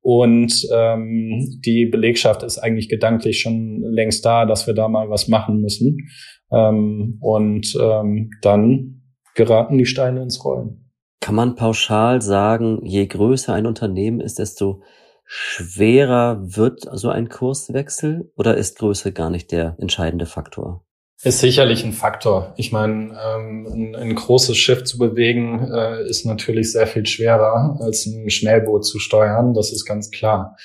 Und 0.00 0.66
ähm, 0.72 1.60
die 1.64 1.86
Belegschaft 1.86 2.42
ist 2.42 2.58
eigentlich 2.58 2.88
gedanklich 2.88 3.40
schon 3.40 3.82
längst 3.82 4.24
da, 4.24 4.46
dass 4.46 4.66
wir 4.66 4.74
da 4.74 4.88
mal 4.88 5.10
was 5.10 5.28
machen 5.28 5.60
müssen. 5.60 6.08
Ähm, 6.50 7.18
und 7.20 7.76
ähm, 7.80 8.30
dann 8.40 9.02
geraten 9.34 9.76
die 9.76 9.86
Steine 9.86 10.22
ins 10.22 10.44
Rollen. 10.44 10.87
Kann 11.20 11.34
man 11.34 11.56
pauschal 11.56 12.22
sagen, 12.22 12.84
je 12.84 13.06
größer 13.06 13.52
ein 13.52 13.66
Unternehmen 13.66 14.20
ist, 14.20 14.38
desto 14.38 14.82
schwerer 15.24 16.40
wird 16.40 16.88
so 16.92 17.10
ein 17.10 17.28
Kurswechsel 17.28 18.32
oder 18.36 18.56
ist 18.56 18.78
Größe 18.78 19.12
gar 19.12 19.28
nicht 19.28 19.52
der 19.52 19.76
entscheidende 19.78 20.26
Faktor? 20.26 20.84
Ist 21.22 21.40
sicherlich 21.40 21.84
ein 21.84 21.92
Faktor. 21.92 22.54
Ich 22.56 22.70
meine, 22.70 23.18
ähm, 23.20 23.66
ein, 23.66 23.96
ein, 23.96 24.14
großes 24.14 24.56
Schiff 24.56 24.84
zu 24.84 24.98
bewegen 24.98 25.68
äh, 25.68 26.08
ist 26.08 26.24
natürlich 26.24 26.70
sehr 26.70 26.86
viel 26.86 27.04
schwerer 27.06 27.76
als 27.80 28.06
ein 28.06 28.30
Schnellboot 28.30 28.86
zu 28.86 29.00
steuern. 29.00 29.52
Das 29.52 29.72
ist 29.72 29.84
ganz 29.84 30.12
klar. 30.12 30.56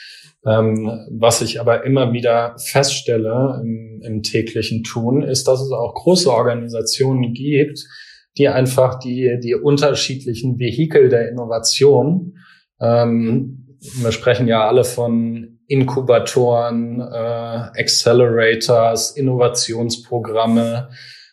Ähm, 0.46 1.08
was 1.10 1.42
ich 1.42 1.60
aber 1.60 1.86
immer 1.86 2.14
wieder 2.14 2.56
feststelle 2.60 3.62
im, 3.64 4.02
im 4.04 4.22
täglichen 4.22 4.84
Tun, 4.84 5.24
ist, 5.24 5.48
dass 5.48 5.60
es 5.60 5.72
auch 5.72 5.96
große 5.96 6.32
Organisationen 6.32 7.34
gibt, 7.34 7.84
die 8.38 8.48
einfach 8.48 9.00
die, 9.00 9.40
die 9.42 9.56
unterschiedlichen 9.56 10.60
Vehikel 10.60 11.10
der 11.10 11.30
Innovation, 11.30 12.38
ähm, 12.80 13.78
wir 14.02 14.12
sprechen 14.12 14.48
ja 14.48 14.68
alle 14.68 14.84
von 14.84 15.60
Inkubatoren, 15.68 17.00
äh, 17.02 17.82
Accelerators, 17.82 19.12
Innovationsprogramme, 19.12 20.90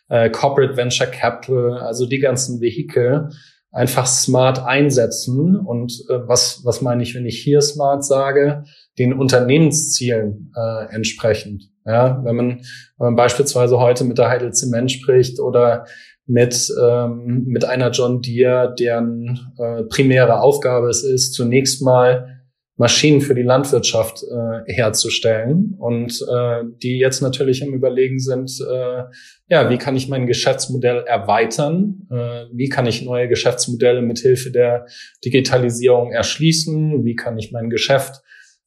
äh, 0.09 0.29
Corporate 0.29 0.75
Venture 0.75 1.07
Capital, 1.07 1.77
also 1.77 2.05
die 2.05 2.19
ganzen 2.19 2.61
Vehikel, 2.61 3.29
einfach 3.71 4.05
smart 4.05 4.59
einsetzen. 4.63 5.57
Und 5.57 5.93
äh, 6.09 6.27
was, 6.27 6.61
was 6.63 6.81
meine 6.81 7.03
ich, 7.03 7.15
wenn 7.15 7.25
ich 7.25 7.41
hier 7.41 7.61
smart 7.61 8.03
sage? 8.03 8.63
Den 8.97 9.13
Unternehmenszielen 9.13 10.53
äh, 10.55 10.93
entsprechend. 10.93 11.69
Ja, 11.85 12.21
wenn 12.23 12.35
man, 12.35 12.49
wenn 12.97 13.05
man 13.07 13.15
beispielsweise 13.15 13.79
heute 13.79 14.03
mit 14.03 14.17
der 14.17 14.29
Heidel 14.29 14.53
Zement 14.53 14.91
spricht 14.91 15.39
oder 15.39 15.85
mit, 16.31 16.73
ähm, 16.81 17.43
mit 17.45 17.65
einer 17.65 17.91
John 17.91 18.21
Deere, 18.21 18.73
deren 18.79 19.51
äh, 19.57 19.83
primäre 19.83 20.39
Aufgabe 20.39 20.87
es 20.87 21.03
ist, 21.03 21.33
zunächst 21.33 21.81
mal 21.81 22.41
Maschinen 22.77 23.21
für 23.21 23.35
die 23.35 23.43
Landwirtschaft 23.43 24.23
äh, 24.23 24.73
herzustellen 24.73 25.75
und 25.77 26.25
äh, 26.33 26.63
die 26.81 26.97
jetzt 26.97 27.21
natürlich 27.21 27.61
im 27.61 27.73
Überlegen 27.73 28.17
sind, 28.17 28.49
äh, 28.61 29.03
ja, 29.49 29.69
wie 29.69 29.77
kann 29.77 29.95
ich 29.95 30.07
mein 30.07 30.25
Geschäftsmodell 30.25 31.03
erweitern? 31.05 32.07
Äh, 32.09 32.45
wie 32.53 32.69
kann 32.69 32.87
ich 32.87 33.03
neue 33.03 33.27
Geschäftsmodelle 33.27 34.01
mithilfe 34.01 34.51
der 34.51 34.87
Digitalisierung 35.23 36.11
erschließen? 36.11 37.03
Wie 37.03 37.15
kann 37.15 37.37
ich 37.37 37.51
mein 37.51 37.69
Geschäft 37.69 38.21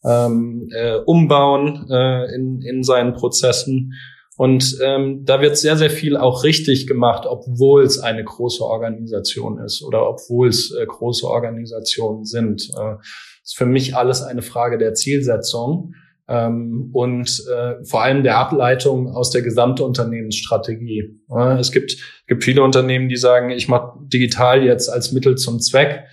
ähm, 0.05 0.68
äh, 0.72 0.96
umbauen 0.96 1.87
äh, 1.90 2.35
in, 2.35 2.61
in 2.61 2.83
seinen 2.85 3.14
Prozessen? 3.14 3.94
Und 4.37 4.79
ähm, 4.83 5.25
da 5.25 5.40
wird 5.40 5.57
sehr, 5.57 5.77
sehr 5.77 5.90
viel 5.90 6.16
auch 6.16 6.42
richtig 6.42 6.88
gemacht, 6.88 7.25
obwohl 7.27 7.85
es 7.85 8.01
eine 8.01 8.25
große 8.25 8.64
Organisation 8.64 9.59
ist 9.61 9.83
oder 9.85 10.09
obwohl 10.09 10.49
es 10.49 10.75
äh, 10.75 10.85
große 10.85 11.27
Organisationen 11.27 12.25
sind. 12.25 12.68
Äh, 12.77 12.97
ist 13.44 13.57
für 13.57 13.66
mich 13.66 13.94
alles 13.94 14.23
eine 14.23 14.42
Frage 14.42 14.77
der 14.77 14.94
Zielsetzung 14.94 15.94
ähm, 16.27 16.90
und 16.92 17.44
äh, 17.55 17.85
vor 17.85 18.03
allem 18.03 18.25
der 18.25 18.38
Ableitung 18.38 19.09
aus 19.09 19.31
der 19.31 19.42
Gesamtunternehmensstrategie. 19.42 21.20
Ja, 21.29 21.59
es 21.59 21.70
gibt, 21.70 21.97
gibt 22.27 22.42
viele 22.42 22.62
Unternehmen, 22.62 23.09
die 23.09 23.16
sagen, 23.16 23.51
ich 23.51 23.68
mache 23.68 23.99
digital 24.01 24.64
jetzt 24.64 24.88
als 24.88 25.12
Mittel 25.12 25.37
zum 25.37 25.61
Zweck. 25.61 26.05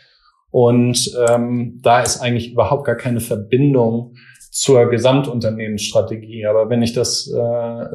Und 0.52 1.10
ähm, 1.30 1.80
da 1.82 2.02
ist 2.02 2.20
eigentlich 2.20 2.52
überhaupt 2.52 2.86
gar 2.86 2.98
keine 2.98 3.22
Verbindung 3.22 4.16
zur 4.52 4.90
Gesamtunternehmensstrategie. 4.90 6.46
Aber 6.46 6.70
wenn 6.70 6.82
ich 6.82 6.92
das 6.92 7.26
äh, 7.34 7.86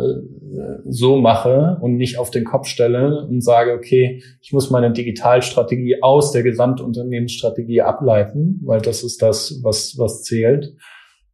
so 0.86 1.18
mache 1.18 1.76
und 1.82 1.96
nicht 1.96 2.18
auf 2.18 2.30
den 2.30 2.44
Kopf 2.44 2.66
stelle 2.66 3.26
und 3.26 3.44
sage, 3.44 3.74
okay, 3.74 4.22
ich 4.40 4.54
muss 4.54 4.70
meine 4.70 4.90
Digitalstrategie 4.90 6.02
aus 6.02 6.32
der 6.32 6.42
Gesamtunternehmensstrategie 6.42 7.82
ableiten, 7.82 8.62
weil 8.64 8.80
das 8.80 9.04
ist 9.04 9.20
das, 9.20 9.60
was, 9.62 9.96
was 9.98 10.22
zählt, 10.22 10.74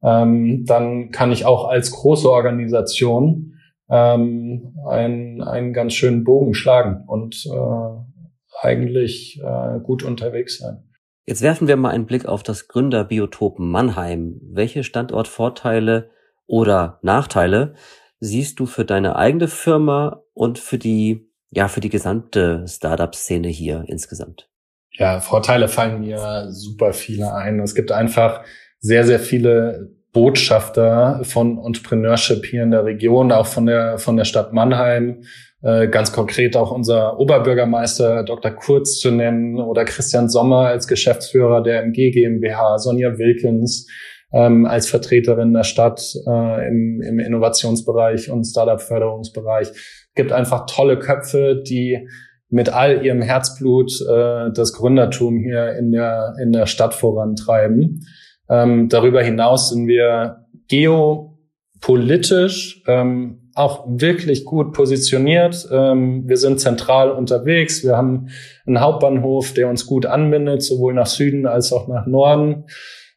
ähm, 0.03 0.65
dann 0.67 1.13
kann 1.13 1.31
ich 1.31 1.47
auch 1.47 1.69
als 1.69 1.93
große 1.93 2.29
Organisation 2.29 3.55
ähm, 3.89 4.75
einen, 4.89 5.41
einen 5.41 5.73
ganz 5.73 5.95
schönen 5.95 6.25
Bogen 6.25 6.55
schlagen 6.55 7.05
und 7.07 7.47
äh, 7.47 8.67
eigentlich 8.67 9.41
äh, 9.41 9.79
gut 9.81 10.03
unterwegs 10.03 10.59
sein. 10.59 10.83
Jetzt 11.25 11.43
werfen 11.43 11.69
wir 11.69 11.77
mal 11.77 11.91
einen 11.91 12.07
Blick 12.07 12.27
auf 12.27 12.43
das 12.43 12.67
Gründerbiotop 12.67 13.59
Mannheim. 13.61 14.41
Welche 14.43 14.83
Standortvorteile 14.83 16.11
oder 16.47 16.99
Nachteile 17.03 17.75
siehst 18.19 18.59
du 18.59 18.67
für 18.67 18.85
deine 18.85 19.15
eigene 19.15 19.47
Firma 19.47 20.23
und 20.35 20.59
für 20.59 20.79
die, 20.79 21.31
ja, 21.51 21.69
für 21.69 21.81
die 21.81 21.91
gesamte 21.91 22.65
Startup-Szene 22.67 23.49
hier 23.49 23.85
insgesamt? 23.87 24.49
Ja, 24.95 25.21
Vorteile 25.21 25.69
fallen 25.69 26.01
mir 26.01 26.49
super 26.51 26.93
viele 26.93 27.33
ein. 27.33 27.61
Es 27.61 27.77
gibt 27.77 27.93
einfach 27.93 28.45
sehr, 28.81 29.07
sehr 29.07 29.21
viele 29.21 29.93
Botschafter 30.13 31.21
von 31.23 31.57
Entrepreneurship 31.65 32.45
hier 32.45 32.65
in 32.65 32.73
der 32.73 32.85
Region, 32.85 33.31
auch 33.31 33.47
von 33.47 33.67
der, 33.67 33.99
von 33.99 34.17
der 34.17 34.25
Stadt 34.25 34.53
Mannheim, 34.53 35.23
ganz 35.63 36.13
konkret 36.13 36.57
auch 36.57 36.73
unser 36.73 37.21
Oberbürgermeister 37.21 38.25
Dr. 38.25 38.51
Kurz 38.51 38.99
zu 38.99 39.13
nennen 39.13 39.61
oder 39.61 39.85
Christian 39.85 40.29
Sommer 40.29 40.67
als 40.67 40.89
Geschäftsführer 40.89 41.63
der 41.63 41.85
MG 41.85 42.11
GmbH, 42.11 42.79
Sonja 42.79 43.17
Wilkins 43.17 43.87
ähm, 44.33 44.67
als 44.67 44.89
Vertreterin 44.89 45.53
der 45.53 45.65
Stadt 45.65 46.01
äh, 46.27 46.69
im, 46.69 47.03
im 47.03 47.19
Innovationsbereich 47.19 48.31
und 48.31 48.45
Startup-Förderungsbereich. 48.45 49.69
gibt 50.15 50.33
einfach 50.33 50.67
tolle 50.67 50.99
Köpfe, 50.99 51.63
die 51.67 52.07
mit 52.49 52.73
all 52.73 53.05
ihrem 53.05 53.23
Herzblut 53.23 53.93
äh, 54.03 54.53
das 54.53 54.75
Gründertum 54.75 55.39
hier 55.39 55.75
in 55.77 55.93
der, 55.93 56.35
in 56.43 56.53
der 56.53 56.67
Stadt 56.67 56.95
vorantreiben. 56.95 58.07
Ähm, 58.49 58.89
darüber 58.89 59.23
hinaus 59.23 59.71
sind 59.71 59.87
wir 59.87 60.47
geopolitisch 60.69 62.83
ähm, 62.87 63.42
auch 63.55 63.85
wirklich 63.87 64.45
gut 64.45 64.73
positioniert. 64.73 65.69
Ähm, 65.71 66.25
wir 66.27 66.37
sind 66.37 66.61
zentral 66.61 67.11
unterwegs. 67.11 67.85
Wir 67.85 67.97
haben 67.97 68.29
einen 68.67 68.81
Hauptbahnhof, 68.81 69.53
der 69.53 69.69
uns 69.69 69.87
gut 69.87 70.07
anbindet, 70.07 70.63
sowohl 70.63 70.95
nach 70.95 71.07
Süden 71.07 71.47
als 71.47 71.73
auch 71.73 71.89
nach 71.89 72.07
Norden. 72.07 72.65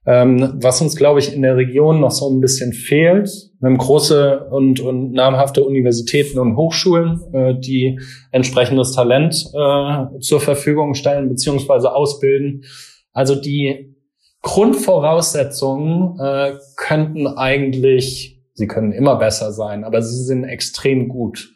Ähm, 0.08 0.54
was 0.62 0.82
uns, 0.82 0.95
glaube 0.95 1.19
ich, 1.19 1.34
in 1.34 1.41
der 1.41 1.56
Region 1.56 2.00
noch 2.00 2.12
so 2.12 2.30
ein 2.30 2.39
bisschen 2.39 2.74
fehlt. 2.74 3.30
Wir 3.60 3.69
haben 3.69 3.78
große 3.78 4.48
und, 4.52 4.80
und 4.80 5.13
namhafte 5.13 5.63
Universitäten 5.63 6.38
und 6.38 6.56
Hochschulen, 6.56 7.21
äh, 7.34 7.56
die 7.60 8.00
entsprechendes 8.32 8.91
Talent 8.91 9.34
äh, 9.54 10.19
zur 10.19 10.39
Verfügung 10.41 10.93
stellen 10.93 11.28
beziehungsweise 11.30 11.95
ausbilden. 11.95 12.65
Also 13.13 13.34
die 13.34 13.95
Grundvoraussetzungen 14.43 16.19
äh, 16.19 16.54
könnten 16.76 17.26
eigentlich 17.26 18.35
Sie 18.56 18.68
können 18.68 18.94
immer 18.94 19.18
besser 19.18 19.52
sein, 19.52 19.84
aber 19.84 20.02
sie 20.02 20.24
sind 20.24 20.46
extrem 20.46 21.10
gut. 21.10 21.54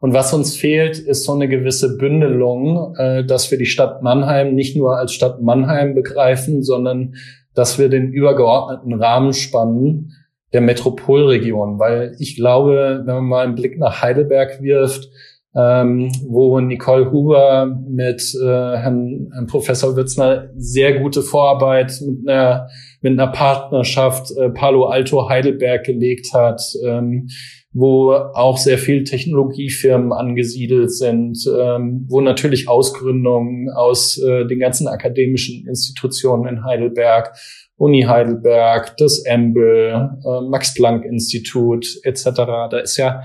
Und 0.00 0.14
was 0.14 0.32
uns 0.32 0.56
fehlt, 0.56 0.98
ist 0.98 1.24
so 1.24 1.32
eine 1.32 1.48
gewisse 1.48 1.98
Bündelung, 1.98 2.94
äh, 2.96 3.24
dass 3.24 3.50
wir 3.50 3.58
die 3.58 3.66
Stadt 3.66 4.02
Mannheim 4.02 4.54
nicht 4.54 4.76
nur 4.76 4.96
als 4.96 5.12
Stadt 5.12 5.42
Mannheim 5.42 5.94
begreifen, 5.94 6.62
sondern 6.62 7.16
dass 7.54 7.78
wir 7.78 7.88
den 7.88 8.12
übergeordneten 8.12 8.94
Rahmen 8.94 9.32
spannen 9.32 10.12
der 10.52 10.60
Metropolregion. 10.60 11.80
Weil 11.80 12.14
ich 12.20 12.36
glaube, 12.36 13.02
wenn 13.04 13.14
man 13.16 13.24
mal 13.24 13.44
einen 13.44 13.56
Blick 13.56 13.76
nach 13.78 14.00
Heidelberg 14.00 14.62
wirft, 14.62 15.08
ähm, 15.56 16.10
wo 16.26 16.60
Nicole 16.60 17.10
Huber 17.10 17.66
mit 17.88 18.22
äh, 18.40 18.46
Herrn, 18.46 19.30
Herrn 19.32 19.46
Professor 19.46 19.96
Witzner 19.96 20.50
sehr 20.56 21.00
gute 21.00 21.22
Vorarbeit 21.22 21.92
mit 22.06 22.28
einer 22.28 22.68
mit 23.00 23.12
einer 23.12 23.28
Partnerschaft 23.28 24.30
äh, 24.36 24.50
Palo 24.50 24.86
Alto 24.86 25.28
Heidelberg 25.28 25.84
gelegt 25.84 26.32
hat, 26.34 26.60
ähm, 26.84 27.28
wo 27.72 28.12
auch 28.12 28.58
sehr 28.58 28.78
viel 28.78 29.04
Technologiefirmen 29.04 30.12
angesiedelt 30.12 30.92
sind, 30.92 31.38
ähm, 31.46 32.06
wo 32.08 32.20
natürlich 32.20 32.68
Ausgründungen 32.68 33.70
aus 33.70 34.18
äh, 34.18 34.46
den 34.46 34.58
ganzen 34.58 34.88
akademischen 34.88 35.66
Institutionen 35.68 36.46
in 36.48 36.64
Heidelberg, 36.64 37.34
Uni 37.76 38.02
Heidelberg, 38.02 38.96
das 38.96 39.24
EMBL, 39.24 40.10
äh, 40.24 40.40
Max 40.48 40.74
Planck 40.74 41.04
Institut 41.04 41.86
etc. 42.02 42.24
Da 42.70 42.78
ist 42.78 42.96
ja 42.96 43.22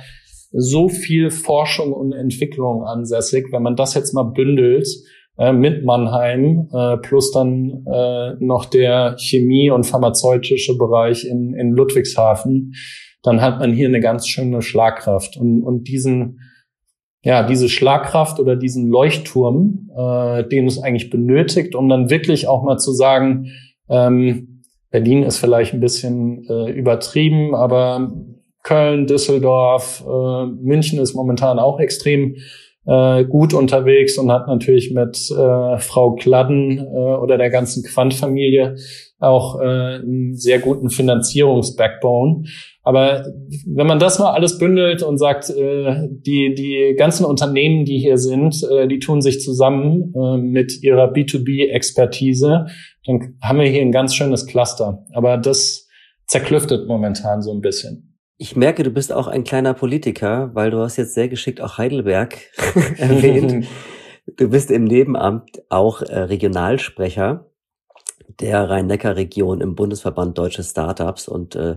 so 0.54 0.88
viel 0.88 1.32
Forschung 1.32 1.92
und 1.92 2.14
Entwicklung 2.14 2.84
ansässig. 2.84 3.48
Wenn 3.52 3.64
man 3.64 3.76
das 3.76 3.96
jetzt 3.96 4.14
mal 4.14 4.24
bündelt, 4.24 4.88
äh, 5.38 5.52
mit 5.52 5.84
Mannheim 5.84 6.70
äh, 6.72 6.98
plus 6.98 7.32
dann 7.32 7.86
äh, 7.92 8.36
noch 8.40 8.66
der 8.66 9.16
Chemie- 9.18 9.72
und 9.72 9.86
pharmazeutische 9.86 10.78
Bereich 10.78 11.26
in, 11.26 11.56
in 11.56 11.72
Ludwigshafen, 11.72 12.74
dann 13.24 13.42
hat 13.42 13.60
man 13.60 13.74
hier 13.74 13.88
eine 13.88 14.00
ganz 14.00 14.28
schöne 14.28 14.62
Schlagkraft. 14.62 15.38
Und, 15.38 15.64
und 15.64 15.88
diesen, 15.88 16.40
ja, 17.24 17.42
diese 17.48 17.68
Schlagkraft 17.68 18.40
oder 18.40 18.56
diesen 18.56 18.88
Leuchtturm, 18.88 19.90
äh, 19.98 20.44
den 20.48 20.68
es 20.68 20.78
eigentlich 20.78 21.10
benötigt, 21.10 21.74
um 21.74 21.90
dann 21.90 22.12
wirklich 22.12 22.48
auch 22.48 22.64
mal 22.64 22.78
zu 22.78 22.92
sagen, 22.92 23.48
ähm, 23.90 24.62
Berlin 24.92 25.24
ist 25.24 25.40
vielleicht 25.40 25.74
ein 25.74 25.80
bisschen 25.80 26.46
äh, 26.48 26.70
übertrieben, 26.70 27.56
aber 27.56 28.14
Köln, 28.64 29.08
Düsseldorf, 29.08 30.04
äh, 30.08 30.46
München 30.46 31.00
ist 31.00 31.14
momentan 31.14 31.60
auch 31.60 31.80
extrem 31.80 32.38
äh, 32.86 33.24
gut 33.26 33.54
unterwegs 33.54 34.18
und 34.18 34.32
hat 34.32 34.48
natürlich 34.48 34.94
mit 34.94 35.18
äh, 35.32 35.78
Frau 35.80 36.16
Kladden 36.16 36.80
äh, 36.80 37.16
oder 37.16 37.38
der 37.38 37.50
ganzen 37.50 37.84
Quant-Familie 37.84 38.76
auch 39.20 39.60
äh, 39.62 39.64
einen 39.64 40.36
sehr 40.36 40.60
guten 40.60 40.90
Finanzierungsbackbone. 40.90 42.44
Aber 42.84 43.26
wenn 43.66 43.88
man 43.88 44.00
das 44.00 44.20
mal 44.20 44.34
alles 44.34 44.58
bündelt 44.58 45.02
und 45.02 45.18
sagt, 45.18 45.50
äh, 45.50 46.10
die, 46.10 46.54
die 46.54 46.96
ganzen 46.98 47.26
Unternehmen, 47.26 47.86
die 47.86 48.00
hier 48.00 48.18
sind, 48.18 48.62
äh, 48.70 48.88
die 48.88 49.00
tun 49.00 49.22
sich 49.22 49.40
zusammen 49.40 50.14
äh, 50.14 50.38
mit 50.38 50.84
ihrer 50.84 51.14
B2B-Expertise, 51.14 52.66
dann 53.06 53.38
haben 53.42 53.60
wir 53.60 53.68
hier 53.68 53.82
ein 53.82 53.94
ganz 53.94 54.14
schönes 54.14 54.46
Cluster. 54.46 55.06
Aber 55.14 55.38
das 55.38 55.88
zerklüftet 56.28 56.88
momentan 56.88 57.42
so 57.42 57.54
ein 57.54 57.62
bisschen. 57.62 58.13
Ich 58.44 58.58
merke, 58.58 58.84
du 58.84 58.90
bist 58.90 59.14
auch 59.14 59.28
ein 59.28 59.46
kleiner 59.46 59.74
Politiker, 59.74 60.52
weil 60.54 60.70
du 60.70 60.80
hast 60.80 60.98
jetzt 60.98 61.14
sehr 61.14 61.30
geschickt 61.30 61.62
auch 61.62 61.78
Heidelberg 61.78 62.38
erwähnt. 62.98 63.66
Du 64.38 64.48
bist 64.48 64.72
im 64.72 64.86
Nebenamt 64.86 65.64
auch 65.68 66.02
äh, 66.02 66.18
Regionalsprecher 66.18 67.52
der 68.40 68.70
Rhein-Neckar-Region 68.70 69.60
im 69.60 69.76
Bundesverband 69.76 70.38
Deutsche 70.38 70.64
Startups. 70.64 71.28
Und 71.28 71.58
äh, 71.58 71.76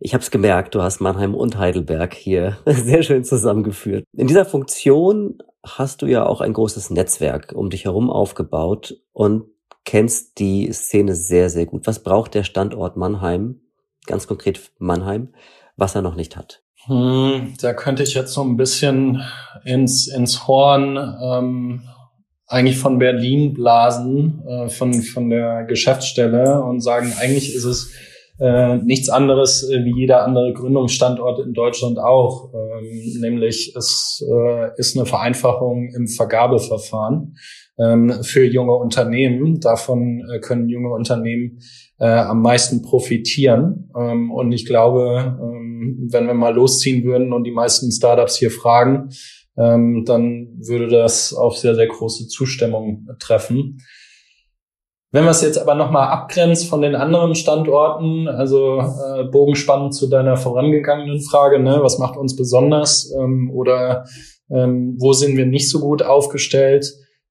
ich 0.00 0.14
habe 0.14 0.22
es 0.22 0.30
gemerkt, 0.30 0.74
du 0.74 0.80
hast 0.80 1.02
Mannheim 1.02 1.34
und 1.34 1.58
Heidelberg 1.58 2.14
hier 2.14 2.56
sehr 2.66 3.02
schön 3.02 3.24
zusammengeführt. 3.24 4.04
In 4.16 4.26
dieser 4.26 4.46
Funktion 4.46 5.42
hast 5.62 6.00
du 6.00 6.06
ja 6.06 6.24
auch 6.24 6.40
ein 6.40 6.54
großes 6.54 6.88
Netzwerk 6.88 7.52
um 7.54 7.68
dich 7.68 7.84
herum 7.84 8.08
aufgebaut 8.08 8.98
und 9.12 9.44
kennst 9.84 10.38
die 10.38 10.72
Szene 10.72 11.14
sehr, 11.14 11.50
sehr 11.50 11.66
gut. 11.66 11.86
Was 11.86 12.02
braucht 12.02 12.32
der 12.32 12.44
Standort 12.44 12.96
Mannheim, 12.96 13.60
ganz 14.06 14.26
konkret 14.26 14.72
Mannheim, 14.78 15.34
was 15.82 15.94
er 15.96 16.02
noch 16.02 16.14
nicht 16.14 16.36
hat? 16.36 16.62
Hm, 16.86 17.54
da 17.60 17.74
könnte 17.74 18.02
ich 18.04 18.14
jetzt 18.14 18.32
so 18.32 18.42
ein 18.42 18.56
bisschen 18.56 19.22
ins, 19.64 20.06
ins 20.06 20.46
Horn 20.46 20.96
ähm, 20.96 21.82
eigentlich 22.46 22.78
von 22.78 22.98
Berlin 22.98 23.52
blasen, 23.52 24.42
äh, 24.46 24.68
von, 24.68 24.94
von 25.02 25.28
der 25.28 25.64
Geschäftsstelle 25.64 26.62
und 26.62 26.80
sagen, 26.80 27.12
eigentlich 27.20 27.54
ist 27.54 27.64
es 27.64 27.92
äh, 28.40 28.76
nichts 28.76 29.08
anderes 29.08 29.68
äh, 29.68 29.84
wie 29.84 30.00
jeder 30.00 30.24
andere 30.24 30.52
Gründungsstandort 30.52 31.44
in 31.44 31.52
Deutschland 31.52 31.98
auch. 31.98 32.52
Ähm, 32.54 33.20
nämlich 33.20 33.74
es 33.76 34.24
äh, 34.26 34.70
ist 34.76 34.96
eine 34.96 35.06
Vereinfachung 35.06 35.92
im 35.94 36.08
Vergabeverfahren 36.08 37.36
ähm, 37.78 38.22
für 38.22 38.44
junge 38.44 38.74
Unternehmen. 38.74 39.60
Davon 39.60 40.22
äh, 40.30 40.40
können 40.40 40.68
junge 40.68 40.90
Unternehmen 40.90 41.58
äh, 41.98 42.06
am 42.06 42.42
meisten 42.42 42.82
profitieren. 42.82 43.90
Ähm, 43.98 44.30
und 44.30 44.52
ich 44.52 44.66
glaube, 44.66 45.38
ähm, 45.40 46.08
wenn 46.10 46.26
wir 46.26 46.34
mal 46.34 46.54
losziehen 46.54 47.04
würden 47.04 47.32
und 47.32 47.44
die 47.44 47.52
meisten 47.52 47.90
Startups 47.90 48.36
hier 48.36 48.50
fragen, 48.50 49.10
ähm, 49.56 50.04
dann 50.06 50.48
würde 50.58 50.88
das 50.88 51.34
auf 51.34 51.56
sehr, 51.58 51.74
sehr 51.74 51.86
große 51.86 52.28
Zustimmung 52.28 53.08
treffen. 53.18 53.78
Wenn 55.14 55.24
man 55.24 55.32
es 55.32 55.42
jetzt 55.42 55.58
aber 55.58 55.74
nochmal 55.74 56.08
abgrenzt 56.08 56.70
von 56.70 56.80
den 56.80 56.94
anderen 56.94 57.34
Standorten, 57.34 58.28
also 58.28 58.80
äh, 58.80 59.24
bogenspannend 59.24 59.94
zu 59.94 60.08
deiner 60.08 60.38
vorangegangenen 60.38 61.20
Frage, 61.20 61.58
ne, 61.58 61.80
was 61.82 61.98
macht 61.98 62.16
uns 62.16 62.34
besonders 62.34 63.12
ähm, 63.20 63.50
oder 63.52 64.06
ähm, 64.50 64.96
wo 64.98 65.12
sind 65.12 65.36
wir 65.36 65.44
nicht 65.44 65.68
so 65.68 65.80
gut 65.80 66.02
aufgestellt, 66.02 66.86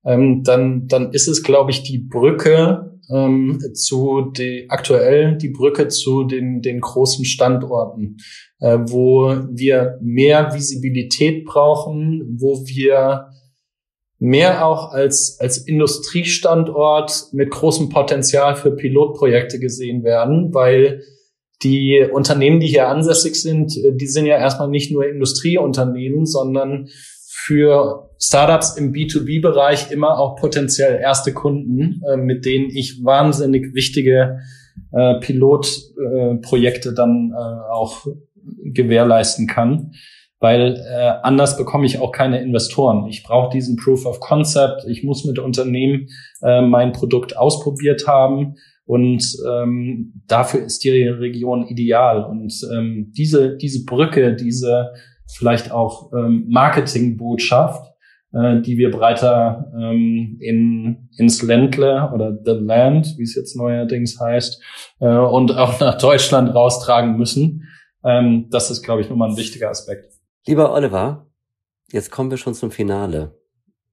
ähm, 0.06 0.44
dann, 0.44 0.88
dann 0.88 1.12
ist 1.12 1.28
es, 1.28 1.44
glaube 1.44 1.72
ich, 1.72 1.84
die 1.84 2.00
Brücke 2.00 3.00
ähm, 3.10 3.60
zu 3.74 4.32
die, 4.36 4.66
aktuell 4.70 5.38
die 5.38 5.50
Brücke 5.50 5.88
zu 5.88 6.24
den, 6.24 6.62
den 6.62 6.80
großen 6.80 7.26
Standorten, 7.26 8.18
äh, 8.60 8.78
wo 8.82 9.36
wir 9.52 9.98
mehr 10.02 10.54
Visibilität 10.54 11.46
brauchen, 11.46 12.38
wo 12.40 12.66
wir 12.66 13.28
mehr 14.20 14.66
auch 14.66 14.92
als, 14.92 15.38
als 15.40 15.58
Industriestandort 15.58 17.30
mit 17.34 17.50
großem 17.50 17.90
Potenzial 17.90 18.56
für 18.56 18.72
Pilotprojekte 18.72 19.60
gesehen 19.60 20.04
werden, 20.04 20.54
weil 20.54 21.02
die 21.64 22.08
Unternehmen, 22.12 22.60
die 22.60 22.68
hier 22.68 22.88
ansässig 22.88 23.36
sind, 23.36 23.76
äh, 23.78 23.94
die 23.96 24.08
sind 24.08 24.26
ja 24.26 24.38
erstmal 24.38 24.70
nicht 24.70 24.92
nur 24.92 25.08
Industrieunternehmen, 25.08 26.26
sondern 26.26 26.88
für 27.46 28.10
Startups 28.20 28.78
im 28.78 28.94
B2B-Bereich 28.94 29.92
immer 29.92 30.20
auch 30.20 30.36
potenziell 30.36 31.00
erste 31.00 31.34
Kunden, 31.34 32.02
äh, 32.08 32.18
mit 32.18 32.46
denen 32.46 32.70
ich 32.70 33.04
wahnsinnig 33.04 33.74
wichtige 33.74 34.40
äh, 34.92 35.16
Pilotprojekte 35.20 36.94
dann 36.94 37.32
äh, 37.34 37.72
auch 37.72 38.06
gewährleisten 38.64 39.48
kann, 39.48 39.94
weil 40.40 40.76
äh, 40.76 41.14
anders 41.24 41.58
bekomme 41.58 41.86
ich 41.86 42.00
auch 42.00 42.12
keine 42.12 42.42
Investoren. 42.42 43.08
Ich 43.08 43.24
brauche 43.24 43.52
diesen 43.52 43.76
Proof 43.76 44.06
of 44.06 44.20
Concept. 44.20 44.86
Ich 44.88 45.04
muss 45.04 45.26
mit 45.26 45.40
Unternehmen 45.40 46.10
äh, 46.44 46.62
mein 46.62 46.92
Produkt 46.92 47.38
ausprobiert 47.38 48.08
haben. 48.08 48.56
Und 48.86 49.24
ähm, 49.48 50.22
dafür 50.28 50.64
ist 50.64 50.84
die 50.84 51.08
Region 51.08 51.66
ideal. 51.68 52.24
Und 52.26 52.54
ähm, 52.74 53.12
diese, 53.16 53.56
diese 53.58 53.86
Brücke, 53.86 54.36
diese 54.36 54.92
vielleicht 55.38 55.72
auch 55.72 56.12
ähm, 56.14 56.46
Marketingbotschaft, 56.50 57.92
äh, 58.34 58.62
die 58.62 58.78
wir 58.78 58.92
breiter 58.92 59.72
ähm, 59.76 60.38
in, 60.40 61.10
ins 61.18 61.42
Ländle 61.42 62.12
oder 62.14 62.38
The 62.44 62.52
Land, 62.52 63.16
wie 63.18 63.24
es 63.24 63.36
jetzt 63.36 63.56
neuerdings 63.56 64.20
heißt, 64.20 64.62
äh, 65.00 65.08
und 65.08 65.58
auch 65.58 65.80
nach 65.80 65.98
Deutschland 65.98 66.54
raustragen 66.54 67.18
müssen. 67.18 67.68
Ähm, 68.04 68.48
das 68.50 68.72
ist, 68.72 68.84
glaube 68.84 69.02
ich, 69.02 69.10
nochmal 69.10 69.30
ein 69.30 69.38
wichtiger 69.38 69.70
Aspekt. 69.70 70.14
Lieber 70.48 70.74
Oliver, 70.74 71.28
jetzt 71.92 72.12
kommen 72.12 72.32
wir 72.32 72.38
schon 72.38 72.54
zum 72.54 72.72
Finale. 72.72 73.38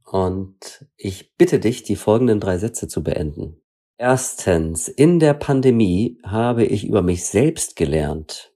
Und 0.05 0.87
ich 0.97 1.37
bitte 1.37 1.59
dich, 1.59 1.83
die 1.83 1.97
folgenden 1.97 2.41
drei 2.41 2.57
Sätze 2.57 2.89
zu 2.89 3.03
beenden. 3.03 3.61
Erstens, 3.99 4.89
in 4.89 5.19
der 5.19 5.35
Pandemie 5.35 6.19
habe 6.25 6.65
ich 6.65 6.87
über 6.87 7.03
mich 7.03 7.27
selbst 7.27 7.77
gelernt. 7.77 8.55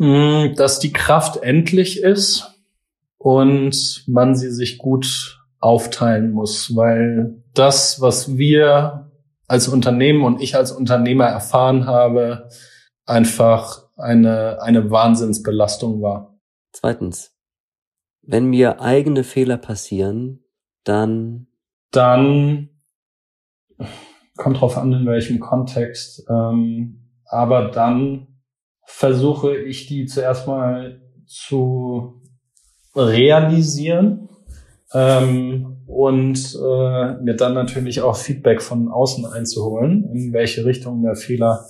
Mm, 0.00 0.54
dass 0.54 0.78
die 0.78 0.94
Kraft 0.94 1.42
endlich 1.42 2.02
ist 2.02 2.58
und 3.18 4.02
man 4.06 4.34
sie 4.34 4.50
sich 4.50 4.78
gut 4.78 5.44
aufteilen 5.58 6.32
muss, 6.32 6.74
weil 6.74 7.42
das, 7.52 8.00
was 8.00 8.38
wir 8.38 9.10
als 9.46 9.68
Unternehmen 9.68 10.24
und 10.24 10.40
ich 10.40 10.56
als 10.56 10.72
Unternehmer 10.72 11.26
erfahren 11.26 11.84
habe, 11.84 12.48
einfach 13.04 13.90
eine, 13.98 14.62
eine 14.62 14.90
Wahnsinnsbelastung 14.90 16.00
war. 16.00 16.40
Zweitens, 16.72 17.36
wenn 18.22 18.46
mir 18.46 18.80
eigene 18.80 19.22
Fehler 19.22 19.58
passieren, 19.58 20.42
dann 20.82 21.46
dann 21.90 22.70
kommt 24.38 24.62
drauf 24.62 24.78
an, 24.78 24.94
in 24.94 25.04
welchem 25.04 25.40
Kontext, 25.40 26.24
ähm, 26.30 27.10
aber 27.26 27.70
dann 27.70 28.29
versuche 28.92 29.56
ich 29.56 29.86
die 29.86 30.06
zuerst 30.06 30.46
mal 30.46 31.00
zu 31.26 32.20
realisieren 32.94 34.28
ähm, 34.92 35.78
und 35.86 36.54
äh, 36.54 37.14
mir 37.22 37.34
dann 37.36 37.54
natürlich 37.54 38.02
auch 38.02 38.16
Feedback 38.16 38.60
von 38.60 38.88
außen 38.88 39.24
einzuholen, 39.26 40.10
in 40.12 40.32
welche 40.32 40.64
Richtung 40.64 41.02
der 41.02 41.14
Fehler 41.14 41.66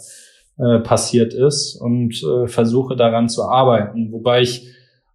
äh, 0.58 0.80
passiert 0.80 1.34
ist 1.34 1.76
und 1.76 2.22
äh, 2.22 2.48
versuche 2.48 2.96
daran 2.96 3.28
zu 3.28 3.44
arbeiten. 3.44 4.12
Wobei 4.12 4.40
ich 4.40 4.68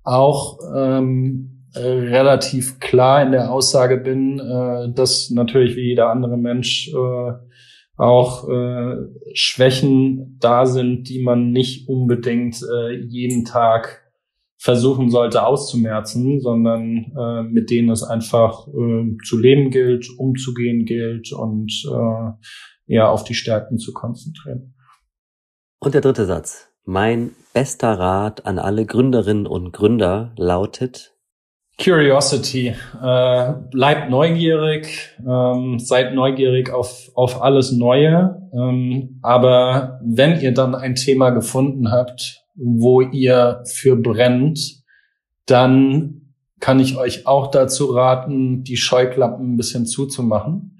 auch 0.04 0.60
ähm, 0.76 1.66
relativ 1.76 2.80
klar 2.80 3.24
in 3.24 3.32
der 3.32 3.52
Aussage 3.52 3.98
bin, 3.98 4.40
äh, 4.40 4.94
dass 4.94 5.32
natürlich 5.32 5.76
wie 5.76 5.90
jeder 5.90 6.10
andere 6.10 6.38
Mensch 6.38 6.90
äh, 6.90 7.34
auch 7.98 8.50
äh, 8.50 8.96
Schwächen 9.34 10.38
da 10.40 10.66
sind, 10.66 11.10
die 11.10 11.24
man 11.24 11.52
nicht 11.52 11.88
unbedingt 11.88 12.62
äh, 12.62 12.96
jeden 13.08 13.46
Tag 13.46 14.06
versuchen 14.58 15.10
sollte 15.10 15.46
auszumerzen, 15.46 16.42
sondern 16.42 17.12
äh, 17.18 17.44
mit 17.44 17.70
denen 17.70 17.90
es 17.90 18.04
einfach 18.04 18.68
äh, 18.68 19.18
zu 19.24 19.38
leben 19.38 19.70
gilt, 19.70 20.10
umzugehen 20.18 20.86
gilt 20.86 21.32
und 21.34 21.72
äh, 21.86 22.94
eher 22.94 23.12
auf 23.12 23.24
die 23.24 23.34
Stärken 23.34 23.78
zu 23.78 23.94
konzentrieren. 23.94 24.74
Und 25.80 25.94
der 25.94 26.02
dritte 26.02 26.26
Satz. 26.26 26.70
Mein 26.84 27.32
bester 27.54 27.98
Rat 28.00 28.46
an 28.46 28.60
alle 28.60 28.86
Gründerinnen 28.86 29.48
und 29.48 29.72
Gründer 29.72 30.34
lautet, 30.38 31.15
Curiosity. 31.82 32.74
Äh, 33.02 33.54
bleibt 33.70 34.10
neugierig, 34.10 35.18
ähm, 35.28 35.78
seid 35.80 36.14
neugierig 36.14 36.72
auf, 36.72 37.12
auf 37.16 37.42
alles 37.42 37.72
Neue. 37.74 38.42
Ähm, 38.54 39.20
aber 39.22 40.00
wenn 40.04 40.40
ihr 40.40 40.54
dann 40.54 40.74
ein 40.74 40.96
Thema 40.96 41.32
gefunden 41.32 41.92
habt, 41.92 42.46
wo 42.56 43.02
ihr 43.02 43.62
für 43.66 43.98
brennt, 43.98 44.84
dann 45.46 46.22
kann 46.60 46.80
ich 46.80 46.98
euch 46.98 47.28
auch 47.28 47.52
dazu 47.52 47.88
raten, 47.88 48.64
die 48.64 48.78
Scheuklappen 48.78 49.54
ein 49.54 49.58
bisschen 49.58 49.86
zuzumachen, 49.86 50.80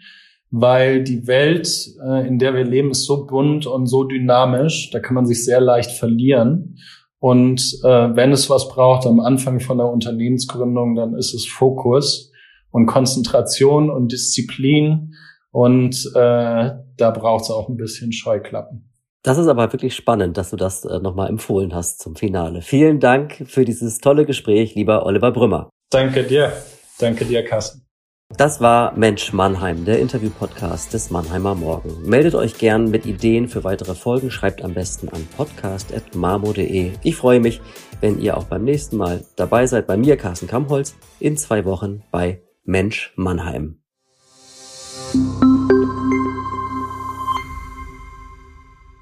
weil 0.50 1.04
die 1.04 1.28
Welt, 1.28 1.70
äh, 2.04 2.26
in 2.26 2.40
der 2.40 2.56
wir 2.56 2.64
leben, 2.64 2.92
ist 2.92 3.06
so 3.06 3.26
bunt 3.26 3.68
und 3.68 3.88
so 3.88 4.06
dynamisch, 4.06 4.90
da 4.92 5.00
kann 5.00 5.16
man 5.16 5.26
sich 5.26 5.44
sehr 5.44 5.60
leicht 5.60 5.92
verlieren. 5.92 6.78
Und 7.20 7.80
äh, 7.84 8.16
wenn 8.16 8.32
es 8.32 8.50
was 8.50 8.68
braucht 8.68 9.08
am 9.08 9.20
Anfang 9.20 9.60
von 9.60 9.78
der 9.78 9.88
Unternehmensgründung, 9.88 10.96
dann 10.96 11.16
ist 11.16 11.34
es 11.34 11.46
Fokus 11.48 12.32
und 12.72 12.86
Konzentration 12.86 13.90
und 13.90 14.12
Disziplin. 14.12 15.14
Und 15.52 16.12
äh, 16.14 16.72
da 16.98 17.12
braucht 17.12 17.46
es 17.46 17.52
auch 17.52 17.70
ein 17.70 17.78
bisschen 17.78 18.12
Scheuklappen. 18.12 18.92
Das 19.24 19.40
ist 19.40 19.48
aber 19.48 19.72
wirklich 19.74 19.96
spannend, 19.96 20.38
dass 20.38 20.52
du 20.52 20.56
das 20.56 20.86
äh, 20.86 21.00
nochmal 21.00 21.30
empfohlen 21.30 21.74
hast 21.74 22.00
zum 22.00 22.16
Finale. 22.16 22.62
Vielen 22.62 23.00
Dank 23.00 23.44
für 23.48 23.66
dieses 23.66 23.98
tolle 24.00 24.26
Gespräch, 24.26 24.76
lieber 24.76 25.06
Oliver 25.06 25.32
Brümmer. 25.32 25.70
Danke 25.90 26.24
dir. 26.24 26.52
Danke 27.00 27.26
dir, 27.26 27.44
Carsten. 27.44 27.85
Das 28.30 28.60
war 28.60 28.98
Mensch 28.98 29.34
Mannheim, 29.34 29.86
der 29.86 30.00
Interview-Podcast 30.00 30.94
des 30.94 31.12
Mannheimer 31.12 31.54
Morgen. 31.54 32.10
Meldet 32.10 32.34
euch 32.34 32.58
gern 32.58 32.90
mit 32.90 33.06
Ideen 33.06 33.48
für 33.48 33.64
weitere 33.64 33.94
Folgen, 33.94 34.32
schreibt 34.32 34.64
am 34.64 34.74
besten 34.74 35.10
an 35.10 35.28
podcast.marmo.de. 35.38 36.94
Ich 37.04 37.16
freue 37.16 37.40
mich, 37.40 37.62
wenn 38.02 38.20
ihr 38.20 38.36
auch 38.36 38.46
beim 38.46 38.64
nächsten 38.64 38.98
Mal 38.98 39.24
dabei 39.36 39.68
seid 39.68 39.86
bei 39.86 39.96
mir, 39.96 40.18
Carsten 40.18 40.48
Kammholz, 40.48 40.96
in 41.20 41.38
zwei 41.38 41.66
Wochen 41.66 42.04
bei 42.12 42.42
Mensch 42.64 43.14
Mannheim. 43.16 43.80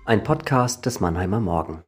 Ein 0.06 0.24
Podcast 0.24 0.86
des 0.86 1.00
Mannheimer 1.00 1.40
Morgen. 1.40 1.84